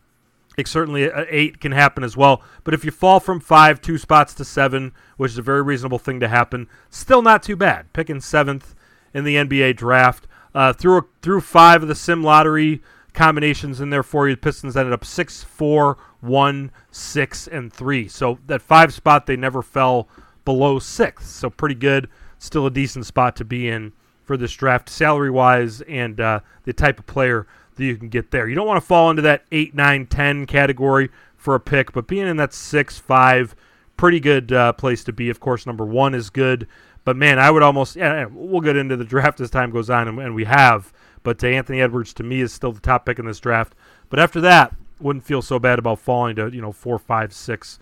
it 0.57 0.69
certainly 0.69 1.05
eight 1.05 1.61
can 1.61 1.73
happen 1.73 2.03
as 2.03 2.17
well. 2.17 2.43
But 2.65 2.75
if 2.75 2.85
you 2.85 2.91
fall 2.91 3.21
from 3.21 3.41
five, 3.41 3.81
two 3.81 3.99
spots 3.99 4.35
to 4.35 4.45
seven, 4.45 4.93
which 5.17 5.33
is 5.33 5.39
a 5.39 5.43
very 5.43 5.63
reasonable 5.63 5.99
thing 5.99 6.21
to 6.21 6.29
happen, 6.29 6.69
still 6.91 7.23
not 7.23 7.43
too 7.43 7.57
bad. 7.57 7.93
Picking 7.93 8.21
seventh 8.21 8.75
in 9.13 9.25
the 9.25 9.37
NBA 9.37 9.77
draft 9.77 10.27
uh, 10.55 10.73
through 10.73 11.09
through 11.21 11.43
five 11.43 11.83
of 11.83 11.89
the 11.89 11.95
sim 11.95 12.23
lottery 12.23 12.83
combinations 13.13 13.81
in 13.81 13.91
there 13.91 14.03
for 14.03 14.29
you. 14.29 14.35
The 14.35 14.41
Pistons 14.41 14.77
ended 14.77 14.93
up 14.93 15.05
six, 15.05 15.43
four, 15.43 15.99
one, 16.21 16.71
six, 16.91 17.47
and 17.47 17.73
three. 17.73 18.09
So 18.09 18.39
that 18.47 18.63
five 18.63 18.95
spot 18.95 19.27
they 19.27 19.37
never 19.37 19.63
fell 19.63 20.09
below 20.45 20.79
sixth. 20.79 21.29
So 21.29 21.51
pretty 21.51 21.75
good. 21.75 22.09
Still 22.39 22.67
a 22.67 22.71
decent 22.71 23.07
spot 23.07 23.37
to 23.37 23.45
be 23.45 23.69
in 23.69 23.93
for 24.23 24.37
this 24.37 24.53
draft, 24.53 24.89
salary 24.89 25.31
wise, 25.31 25.83
and 25.83 26.21
uh, 26.21 26.41
the 26.65 26.73
type 26.73 26.99
of 26.99 27.07
player 27.07 27.47
that 27.77 27.85
you 27.85 27.97
can 27.97 28.09
get 28.09 28.31
there. 28.31 28.49
You 28.49 28.55
don't 28.55 28.67
want 28.67 28.81
to 28.81 28.87
fall 28.87 29.11
into 29.11 29.23
that 29.23 29.45
8, 29.53 29.75
9, 29.75 30.07
10 30.07 30.47
category 30.47 31.11
for 31.37 31.55
a 31.55 31.61
pick, 31.61 31.93
but 31.93 32.07
being 32.07 32.27
in 32.27 32.37
that 32.39 32.53
6, 32.53 32.99
5, 32.99 33.57
pretty 33.97 34.21
good 34.21 34.53
uh, 34.53 34.73
place 34.73 35.05
to 35.05 35.13
be. 35.13 35.31
Of 35.31 35.41
course, 35.41 35.67
number 35.67 35.85
one 35.85 36.15
is 36.15 36.31
good, 36.31 36.67
but 37.05 37.17
man, 37.17 37.39
I 37.39 37.51
would 37.51 37.63
almost, 37.63 37.97
yeah, 37.97 38.27
we'll 38.31 38.61
get 38.61 38.77
into 38.77 38.97
the 38.97 39.05
draft 39.05 39.41
as 39.41 39.51
time 39.51 39.71
goes 39.71 39.91
on, 39.91 40.09
and, 40.09 40.19
and 40.19 40.35
we 40.35 40.45
have, 40.45 40.93
but 41.23 41.43
uh, 41.43 41.47
Anthony 41.47 41.81
Edwards 41.81 42.13
to 42.15 42.23
me 42.23 42.41
is 42.41 42.53
still 42.53 42.73
the 42.73 42.81
top 42.81 43.07
pick 43.07 43.19
in 43.19 43.27
this 43.27 43.41
draft. 43.41 43.75
But 44.09 44.19
after 44.19 44.41
that, 44.43 44.75
wouldn't 45.01 45.25
feel 45.25 45.43
so 45.43 45.59
bad 45.59 45.79
about 45.79 45.99
falling 45.99 46.37
to, 46.37 46.49
you 46.49 46.63
know, 46.63 46.73
4, 46.73 46.99
5, 46.99 47.33
6 47.33 47.79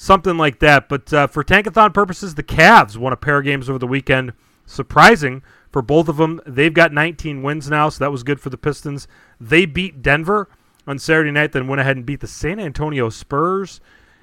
something 0.00 0.38
like 0.38 0.60
that. 0.60 0.88
But 0.88 1.12
uh, 1.12 1.26
for 1.26 1.44
tankathon 1.44 1.92
purposes, 1.92 2.34
the 2.34 2.42
Cavs 2.42 2.96
won 2.96 3.12
a 3.12 3.16
pair 3.16 3.38
of 3.38 3.44
games 3.44 3.68
over 3.68 3.78
the 3.78 3.86
weekend. 3.86 4.32
Surprising 4.64 5.42
for 5.70 5.82
both 5.82 6.08
of 6.08 6.16
them. 6.16 6.40
They've 6.46 6.74
got 6.74 6.92
19 6.92 7.42
wins 7.42 7.70
now, 7.70 7.88
so 7.88 8.04
that 8.04 8.12
was 8.12 8.22
good 8.22 8.40
for 8.40 8.50
the 8.50 8.58
Pistons. 8.58 9.06
They 9.40 9.66
beat 9.66 10.02
Denver 10.02 10.48
on 10.86 10.98
Saturday 10.98 11.30
night, 11.30 11.52
then 11.52 11.68
went 11.68 11.80
ahead 11.80 11.96
and 11.96 12.06
beat 12.06 12.20
the 12.20 12.26
San 12.26 12.58
Antonio 12.58 13.08
Spurs 13.10 13.80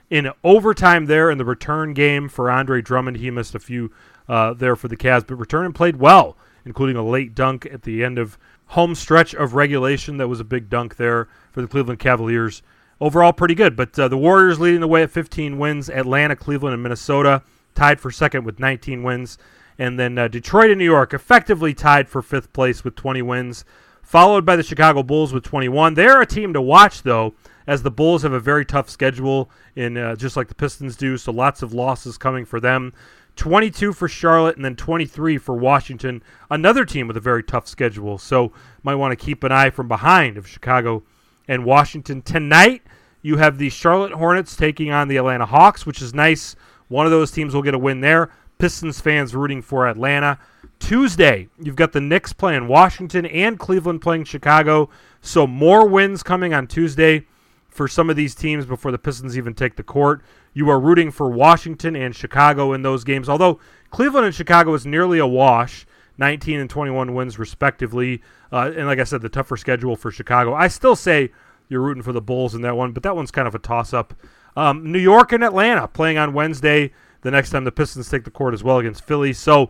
in 0.10 0.32
overtime 0.44 1.06
there 1.06 1.30
in 1.30 1.38
the 1.38 1.46
return 1.46 1.94
game 1.94 2.30
for 2.30 2.50
Andre 2.50 2.82
Drummond. 2.82 3.18
He 3.18 3.32
missed 3.32 3.56
a 3.56 3.60
few 3.60 3.92
uh, 4.28 4.54
there 4.54 4.76
for 4.76 4.88
the 4.88 4.98
Cavs, 4.98 5.26
but 5.26 5.36
returned 5.36 5.66
and 5.66 5.76
played 5.76 5.98
well, 5.98 6.38
including 6.66 6.96
a 6.96 7.04
late 7.04 7.36
dunk 7.36 7.66
at 7.66 7.84
the 7.84 8.04
end 8.04 8.18
of 8.18 8.38
home 8.68 8.96
stretch 8.96 9.34
of 9.34 9.54
regulation. 9.54 10.18
That 10.18 10.28
was 10.28 10.40
a 10.40 10.46
big 10.46 10.70
dunk 10.70 10.98
there 10.98 11.28
for 11.52 11.62
the 11.62 11.68
Cleveland 11.68 12.00
Cavaliers. 12.00 12.62
Overall, 13.00 13.34
pretty 13.34 13.56
good. 13.56 13.76
But 13.76 13.98
uh, 13.98 14.08
the 14.08 14.18
Warriors 14.18 14.60
leading 14.60 14.82
the 14.82 14.88
way 14.88 15.04
at 15.04 15.12
15 15.12 15.58
wins. 15.58 15.90
Atlanta, 15.90 16.36
Cleveland, 16.36 16.74
and 16.74 16.84
Minnesota 16.84 17.44
tied 17.76 18.00
for 18.00 18.12
second 18.12 18.44
with 18.44 18.60
19 18.60 19.04
wins. 19.04 19.38
And 19.80 20.00
then 20.00 20.18
uh, 20.18 20.28
Detroit 20.28 20.72
and 20.72 20.80
New 20.80 20.86
York 20.86 21.14
effectively 21.14 21.74
tied 21.74 22.10
for 22.10 22.22
fifth 22.22 22.52
place 22.54 22.84
with 22.84 22.96
20 22.96 23.22
wins, 23.22 23.66
followed 24.02 24.46
by 24.46 24.56
the 24.56 24.64
Chicago 24.64 25.04
Bulls 25.04 25.34
with 25.34 25.44
21. 25.44 25.94
They're 25.94 26.22
a 26.22 26.26
team 26.26 26.54
to 26.54 26.62
watch, 26.62 27.04
though, 27.04 27.36
as 27.68 27.84
the 27.84 27.92
Bulls 27.92 28.24
have 28.24 28.34
a 28.34 28.40
very 28.40 28.66
tough 28.66 28.90
schedule, 28.90 29.52
in 29.76 29.98
uh, 29.98 30.16
just 30.16 30.38
like 30.38 30.48
the 30.48 30.56
Pistons 30.56 30.96
do. 30.96 31.18
So 31.18 31.32
lots 31.32 31.62
of 31.62 31.74
losses 31.74 32.18
coming 32.18 32.46
for 32.46 32.60
them. 32.60 32.94
22 33.36 33.94
for 33.94 34.08
Charlotte, 34.08 34.56
and 34.56 34.66
then 34.66 34.76
23 34.76 35.38
for 35.38 35.56
Washington. 35.56 36.24
Another 36.50 36.84
team 36.84 37.08
with 37.08 37.18
a 37.18 37.22
very 37.22 37.44
tough 37.44 37.68
schedule. 37.68 38.18
So 38.18 38.52
might 38.84 38.96
want 38.96 39.18
to 39.18 39.26
keep 39.26 39.44
an 39.44 39.52
eye 39.52 39.70
from 39.70 39.88
behind 39.88 40.38
of 40.38 40.48
Chicago 40.48 41.04
and 41.48 41.64
Washington 41.64 42.22
tonight. 42.22 42.82
You 43.22 43.38
have 43.38 43.58
the 43.58 43.70
Charlotte 43.70 44.14
Hornets 44.14 44.56
taking 44.56 44.92
on 44.92 45.08
the 45.08 45.18
Atlanta 45.18 45.46
Hawks, 45.46 45.86
which 45.86 46.02
is 46.02 46.14
nice. 46.14 46.56
One 46.88 47.06
of 47.06 47.12
those 47.12 47.32
teams 47.32 47.54
will 47.54 47.62
get 47.62 47.74
a 47.74 47.80
win 47.80 48.02
there. 48.02 48.32
Pistons 48.58 49.00
fans 49.00 49.36
rooting 49.36 49.62
for 49.62 49.88
Atlanta. 49.88 50.40
Tuesday, 50.80 51.48
you've 51.60 51.76
got 51.76 51.92
the 51.92 52.02
Knicks 52.02 52.34
playing 52.34 52.68
Washington 52.68 53.26
and 53.26 53.58
Cleveland 53.60 54.02
playing 54.02 54.26
Chicago. 54.26 54.90
So 55.22 55.48
more 55.48 55.88
wins 55.88 56.24
coming 56.24 56.54
on 56.54 56.68
Tuesday 56.68 57.26
for 57.70 57.88
some 57.88 58.10
of 58.10 58.16
these 58.16 58.34
teams 58.34 58.66
before 58.66 58.92
the 58.92 58.98
Pistons 58.98 59.38
even 59.38 59.54
take 59.54 59.76
the 59.76 59.84
court. 59.84 60.22
You 60.54 60.70
are 60.70 60.80
rooting 60.80 61.12
for 61.12 61.30
Washington 61.30 61.96
and 61.96 62.16
Chicago 62.16 62.74
in 62.74 62.82
those 62.82 63.04
games, 63.04 63.30
although 63.30 63.60
Cleveland 63.92 64.26
and 64.26 64.36
Chicago 64.36 64.74
is 64.74 64.86
nearly 64.86 65.20
a 65.20 65.28
wash, 65.28 65.86
19 66.18 66.60
and 66.60 66.70
21 66.70 67.14
wins 67.14 67.38
respectively. 67.38 68.22
Uh, 68.52 68.72
and 68.76 68.88
like 68.88 69.00
I 69.00 69.04
said, 69.04 69.22
the 69.22 69.30
tougher 69.30 69.58
schedule 69.58 69.96
for 69.96 70.10
Chicago. 70.10 70.54
I 70.54 70.68
still 70.68 70.96
say 70.96 71.32
you're 71.70 71.82
rooting 71.82 72.04
for 72.04 72.14
the 72.14 72.22
Bulls 72.22 72.56
in 72.56 72.62
that 72.62 72.76
one, 72.76 72.92
but 72.94 73.04
that 73.04 73.16
one's 73.16 73.32
kind 73.32 73.48
of 73.48 73.54
a 73.56 73.60
toss 73.60 73.94
up. 73.94 74.14
Um, 74.56 74.92
New 74.92 75.00
York 75.00 75.32
and 75.32 75.44
Atlanta 75.44 75.88
playing 75.88 76.18
on 76.18 76.34
Wednesday 76.34 76.92
the 77.28 77.32
next 77.32 77.50
time 77.50 77.66
the 77.66 77.74
Pistons 77.74 78.10
take 78.10 78.24
the 78.24 78.32
court 78.32 78.54
as 78.54 78.64
well 78.64 78.80
against 78.80 79.04
Philly. 79.04 79.34
So 79.34 79.70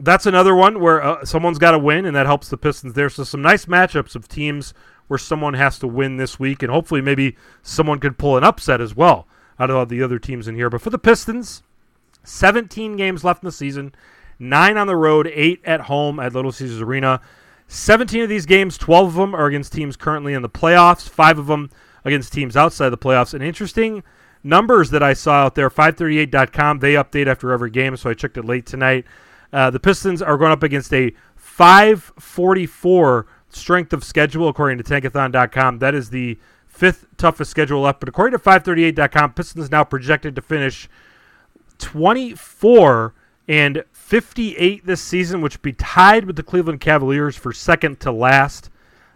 that's 0.00 0.26
another 0.26 0.52
one 0.56 0.80
where 0.80 1.00
uh, 1.00 1.24
someone's 1.24 1.58
got 1.58 1.70
to 1.70 1.78
win, 1.78 2.04
and 2.04 2.16
that 2.16 2.26
helps 2.26 2.48
the 2.48 2.56
Pistons 2.56 2.94
there. 2.94 3.08
So 3.08 3.22
some 3.22 3.40
nice 3.40 3.66
matchups 3.66 4.16
of 4.16 4.26
teams 4.26 4.74
where 5.06 5.16
someone 5.16 5.54
has 5.54 5.78
to 5.78 5.86
win 5.86 6.16
this 6.16 6.40
week, 6.40 6.60
and 6.60 6.72
hopefully 6.72 7.00
maybe 7.00 7.36
someone 7.62 8.00
could 8.00 8.18
pull 8.18 8.36
an 8.36 8.42
upset 8.42 8.80
as 8.80 8.96
well 8.96 9.28
out 9.60 9.70
of 9.70 9.76
all 9.76 9.86
the 9.86 10.02
other 10.02 10.18
teams 10.18 10.48
in 10.48 10.56
here. 10.56 10.68
But 10.68 10.80
for 10.80 10.90
the 10.90 10.98
Pistons, 10.98 11.62
17 12.24 12.96
games 12.96 13.22
left 13.22 13.44
in 13.44 13.46
the 13.46 13.52
season, 13.52 13.94
nine 14.40 14.76
on 14.76 14.88
the 14.88 14.96
road, 14.96 15.30
eight 15.32 15.60
at 15.64 15.82
home 15.82 16.18
at 16.18 16.32
Little 16.32 16.50
Caesars 16.50 16.82
Arena. 16.82 17.20
17 17.68 18.22
of 18.22 18.28
these 18.28 18.44
games, 18.44 18.76
12 18.76 19.08
of 19.08 19.14
them 19.14 19.36
are 19.36 19.46
against 19.46 19.72
teams 19.72 19.96
currently 19.96 20.34
in 20.34 20.42
the 20.42 20.48
playoffs, 20.48 21.08
five 21.08 21.38
of 21.38 21.46
them 21.46 21.70
against 22.04 22.32
teams 22.32 22.56
outside 22.56 22.88
the 22.88 22.98
playoffs. 22.98 23.34
An 23.34 23.42
interesting 23.42 24.02
numbers 24.42 24.90
that 24.90 25.02
I 25.02 25.12
saw 25.12 25.44
out 25.44 25.54
there, 25.54 25.70
538.com, 25.70 26.78
they 26.78 26.94
update 26.94 27.26
after 27.26 27.52
every 27.52 27.70
game, 27.70 27.96
so 27.96 28.10
I 28.10 28.14
checked 28.14 28.36
it 28.36 28.44
late 28.44 28.66
tonight. 28.66 29.04
Uh, 29.52 29.70
the 29.70 29.80
Pistons 29.80 30.20
are 30.22 30.36
going 30.36 30.52
up 30.52 30.62
against 30.62 30.92
a 30.92 31.12
544 31.36 33.26
strength 33.48 33.92
of 33.92 34.04
schedule, 34.04 34.48
according 34.48 34.78
to 34.78 34.84
tankathon.com. 34.84 35.78
That 35.78 35.94
is 35.94 36.10
the 36.10 36.38
fifth 36.66 37.06
toughest 37.16 37.50
schedule 37.50 37.80
left. 37.80 38.00
But 38.00 38.08
according 38.08 38.38
to 38.38 38.44
538.com, 38.44 39.32
Pistons 39.32 39.70
now 39.70 39.84
projected 39.84 40.36
to 40.36 40.42
finish 40.42 40.88
24 41.78 43.14
and 43.48 43.84
58 43.92 44.86
this 44.86 45.00
season, 45.00 45.40
which 45.40 45.62
be 45.62 45.72
tied 45.72 46.26
with 46.26 46.36
the 46.36 46.42
Cleveland 46.42 46.80
Cavaliers 46.80 47.36
for 47.36 47.52
second 47.52 47.98
to 48.00 48.12
last 48.12 48.70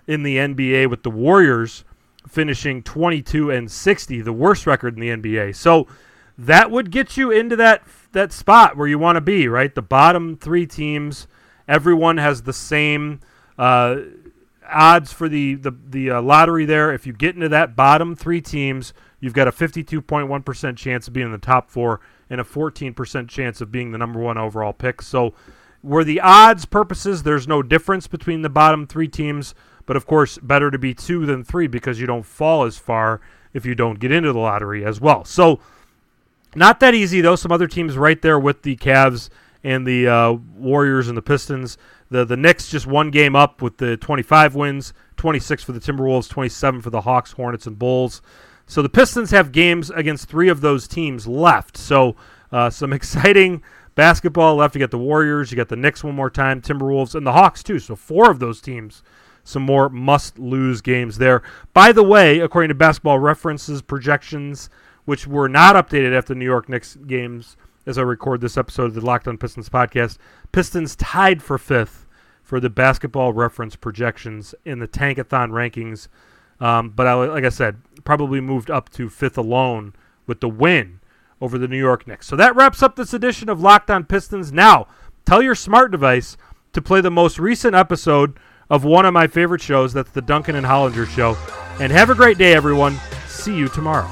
in 0.06 0.22
the 0.22 0.36
NBA 0.36 0.88
with 0.88 1.02
the 1.02 1.10
Warriors 1.10 1.84
finishing 2.28 2.82
22 2.82 3.50
and 3.50 3.70
60, 3.70 4.22
the 4.22 4.32
worst 4.32 4.66
record 4.66 4.94
in 4.94 5.00
the 5.00 5.08
NBA. 5.08 5.54
So 5.56 5.86
that 6.38 6.70
would 6.70 6.90
get 6.90 7.16
you 7.16 7.30
into 7.30 7.56
that 7.56 7.82
that 8.12 8.32
spot 8.32 8.76
where 8.76 8.88
you 8.88 8.98
want 8.98 9.16
to 9.16 9.20
be, 9.20 9.48
right? 9.48 9.74
The 9.74 9.82
bottom 9.82 10.36
three 10.36 10.66
teams, 10.66 11.26
everyone 11.66 12.18
has 12.18 12.42
the 12.42 12.52
same 12.52 13.20
uh, 13.58 13.96
odds 14.70 15.12
for 15.12 15.28
the 15.28 15.54
the 15.54 15.72
the 15.88 16.10
uh, 16.10 16.22
lottery 16.22 16.64
there. 16.64 16.92
If 16.92 17.06
you 17.06 17.12
get 17.12 17.34
into 17.34 17.48
that 17.50 17.76
bottom 17.76 18.16
three 18.16 18.40
teams, 18.40 18.92
you've 19.20 19.34
got 19.34 19.48
a 19.48 19.52
52.1% 19.52 20.76
chance 20.76 21.06
of 21.06 21.14
being 21.14 21.26
in 21.26 21.32
the 21.32 21.38
top 21.38 21.70
four 21.70 22.00
and 22.28 22.40
a 22.40 22.44
14% 22.44 23.28
chance 23.28 23.60
of 23.60 23.70
being 23.70 23.92
the 23.92 23.98
number 23.98 24.18
one 24.18 24.38
overall 24.38 24.72
pick. 24.72 25.02
So, 25.02 25.34
where 25.82 26.04
the 26.04 26.20
odds 26.20 26.64
purposes, 26.64 27.22
there's 27.22 27.46
no 27.46 27.62
difference 27.62 28.06
between 28.06 28.42
the 28.42 28.48
bottom 28.48 28.86
three 28.86 29.08
teams. 29.08 29.54
But 29.86 29.96
of 29.96 30.06
course, 30.06 30.38
better 30.38 30.70
to 30.70 30.78
be 30.78 30.94
two 30.94 31.26
than 31.26 31.44
three 31.44 31.66
because 31.66 32.00
you 32.00 32.06
don't 32.06 32.24
fall 32.24 32.64
as 32.64 32.78
far 32.78 33.20
if 33.52 33.66
you 33.66 33.74
don't 33.74 33.98
get 33.98 34.12
into 34.12 34.32
the 34.32 34.38
lottery 34.38 34.84
as 34.84 35.00
well. 35.00 35.24
So, 35.24 35.60
not 36.54 36.80
that 36.80 36.94
easy 36.94 37.20
though. 37.20 37.36
Some 37.36 37.52
other 37.52 37.66
teams 37.66 37.96
right 37.96 38.20
there 38.20 38.38
with 38.38 38.62
the 38.62 38.76
Cavs 38.76 39.28
and 39.64 39.86
the 39.86 40.08
uh, 40.08 40.32
Warriors 40.32 41.08
and 41.08 41.16
the 41.16 41.22
Pistons. 41.22 41.78
The 42.10 42.24
the 42.24 42.36
Knicks 42.36 42.68
just 42.68 42.86
one 42.86 43.10
game 43.10 43.34
up 43.34 43.62
with 43.62 43.78
the 43.78 43.96
25 43.96 44.54
wins, 44.54 44.92
26 45.16 45.64
for 45.64 45.72
the 45.72 45.80
Timberwolves, 45.80 46.28
27 46.28 46.82
for 46.82 46.90
the 46.90 47.00
Hawks, 47.02 47.32
Hornets, 47.32 47.66
and 47.66 47.78
Bulls. 47.78 48.20
So 48.66 48.82
the 48.82 48.88
Pistons 48.88 49.30
have 49.30 49.52
games 49.52 49.90
against 49.90 50.28
three 50.28 50.48
of 50.48 50.60
those 50.60 50.86
teams 50.86 51.26
left. 51.26 51.76
So 51.76 52.16
uh, 52.50 52.70
some 52.70 52.92
exciting 52.92 53.62
basketball 53.94 54.56
left. 54.56 54.74
You 54.74 54.80
got 54.80 54.90
the 54.90 54.98
Warriors, 54.98 55.50
you 55.50 55.56
got 55.56 55.68
the 55.68 55.76
Knicks 55.76 56.04
one 56.04 56.14
more 56.14 56.30
time, 56.30 56.60
Timberwolves, 56.60 57.14
and 57.14 57.26
the 57.26 57.32
Hawks 57.32 57.62
too. 57.62 57.78
So 57.78 57.96
four 57.96 58.30
of 58.30 58.38
those 58.38 58.60
teams. 58.60 59.02
Some 59.44 59.62
more 59.62 59.88
must 59.88 60.38
lose 60.38 60.80
games 60.80 61.18
there. 61.18 61.42
By 61.74 61.92
the 61.92 62.02
way, 62.02 62.40
according 62.40 62.68
to 62.68 62.74
basketball 62.74 63.18
references 63.18 63.82
projections, 63.82 64.70
which 65.04 65.26
were 65.26 65.48
not 65.48 65.74
updated 65.74 66.16
after 66.16 66.34
New 66.34 66.44
York 66.44 66.68
Knicks 66.68 66.96
games 67.06 67.56
as 67.86 67.98
I 67.98 68.02
record 68.02 68.40
this 68.40 68.56
episode 68.56 68.86
of 68.86 68.94
the 68.94 69.00
Locked 69.00 69.26
On 69.26 69.36
Pistons 69.36 69.68
podcast, 69.68 70.18
Pistons 70.52 70.94
tied 70.96 71.42
for 71.42 71.58
fifth 71.58 72.06
for 72.42 72.60
the 72.60 72.70
basketball 72.70 73.32
reference 73.32 73.76
projections 73.76 74.54
in 74.64 74.78
the 74.78 74.88
Tankathon 74.88 75.50
rankings. 75.50 76.08
Um, 76.60 76.90
but 76.90 77.06
I, 77.06 77.14
like 77.14 77.44
I 77.44 77.48
said, 77.48 77.80
probably 78.04 78.40
moved 78.40 78.70
up 78.70 78.90
to 78.90 79.08
fifth 79.08 79.36
alone 79.36 79.94
with 80.26 80.40
the 80.40 80.48
win 80.48 81.00
over 81.40 81.58
the 81.58 81.66
New 81.66 81.78
York 81.78 82.06
Knicks. 82.06 82.28
So 82.28 82.36
that 82.36 82.54
wraps 82.54 82.82
up 82.82 82.94
this 82.94 83.12
edition 83.12 83.48
of 83.48 83.60
Locked 83.60 83.90
On 83.90 84.04
Pistons. 84.04 84.52
Now, 84.52 84.86
tell 85.24 85.42
your 85.42 85.56
smart 85.56 85.90
device 85.90 86.36
to 86.72 86.80
play 86.80 87.00
the 87.00 87.10
most 87.10 87.38
recent 87.38 87.74
episode 87.74 88.38
of 88.70 88.84
one 88.84 89.06
of 89.06 89.12
my 89.12 89.26
favorite 89.26 89.60
shows. 89.60 89.92
That's 89.92 90.10
the 90.10 90.22
Duncan 90.22 90.56
and 90.56 90.66
Hollinger 90.66 91.06
show. 91.06 91.36
And 91.80 91.92
have 91.92 92.10
a 92.10 92.14
great 92.14 92.38
day, 92.38 92.54
everyone. 92.54 92.98
See 93.26 93.56
you 93.56 93.68
tomorrow. 93.68 94.08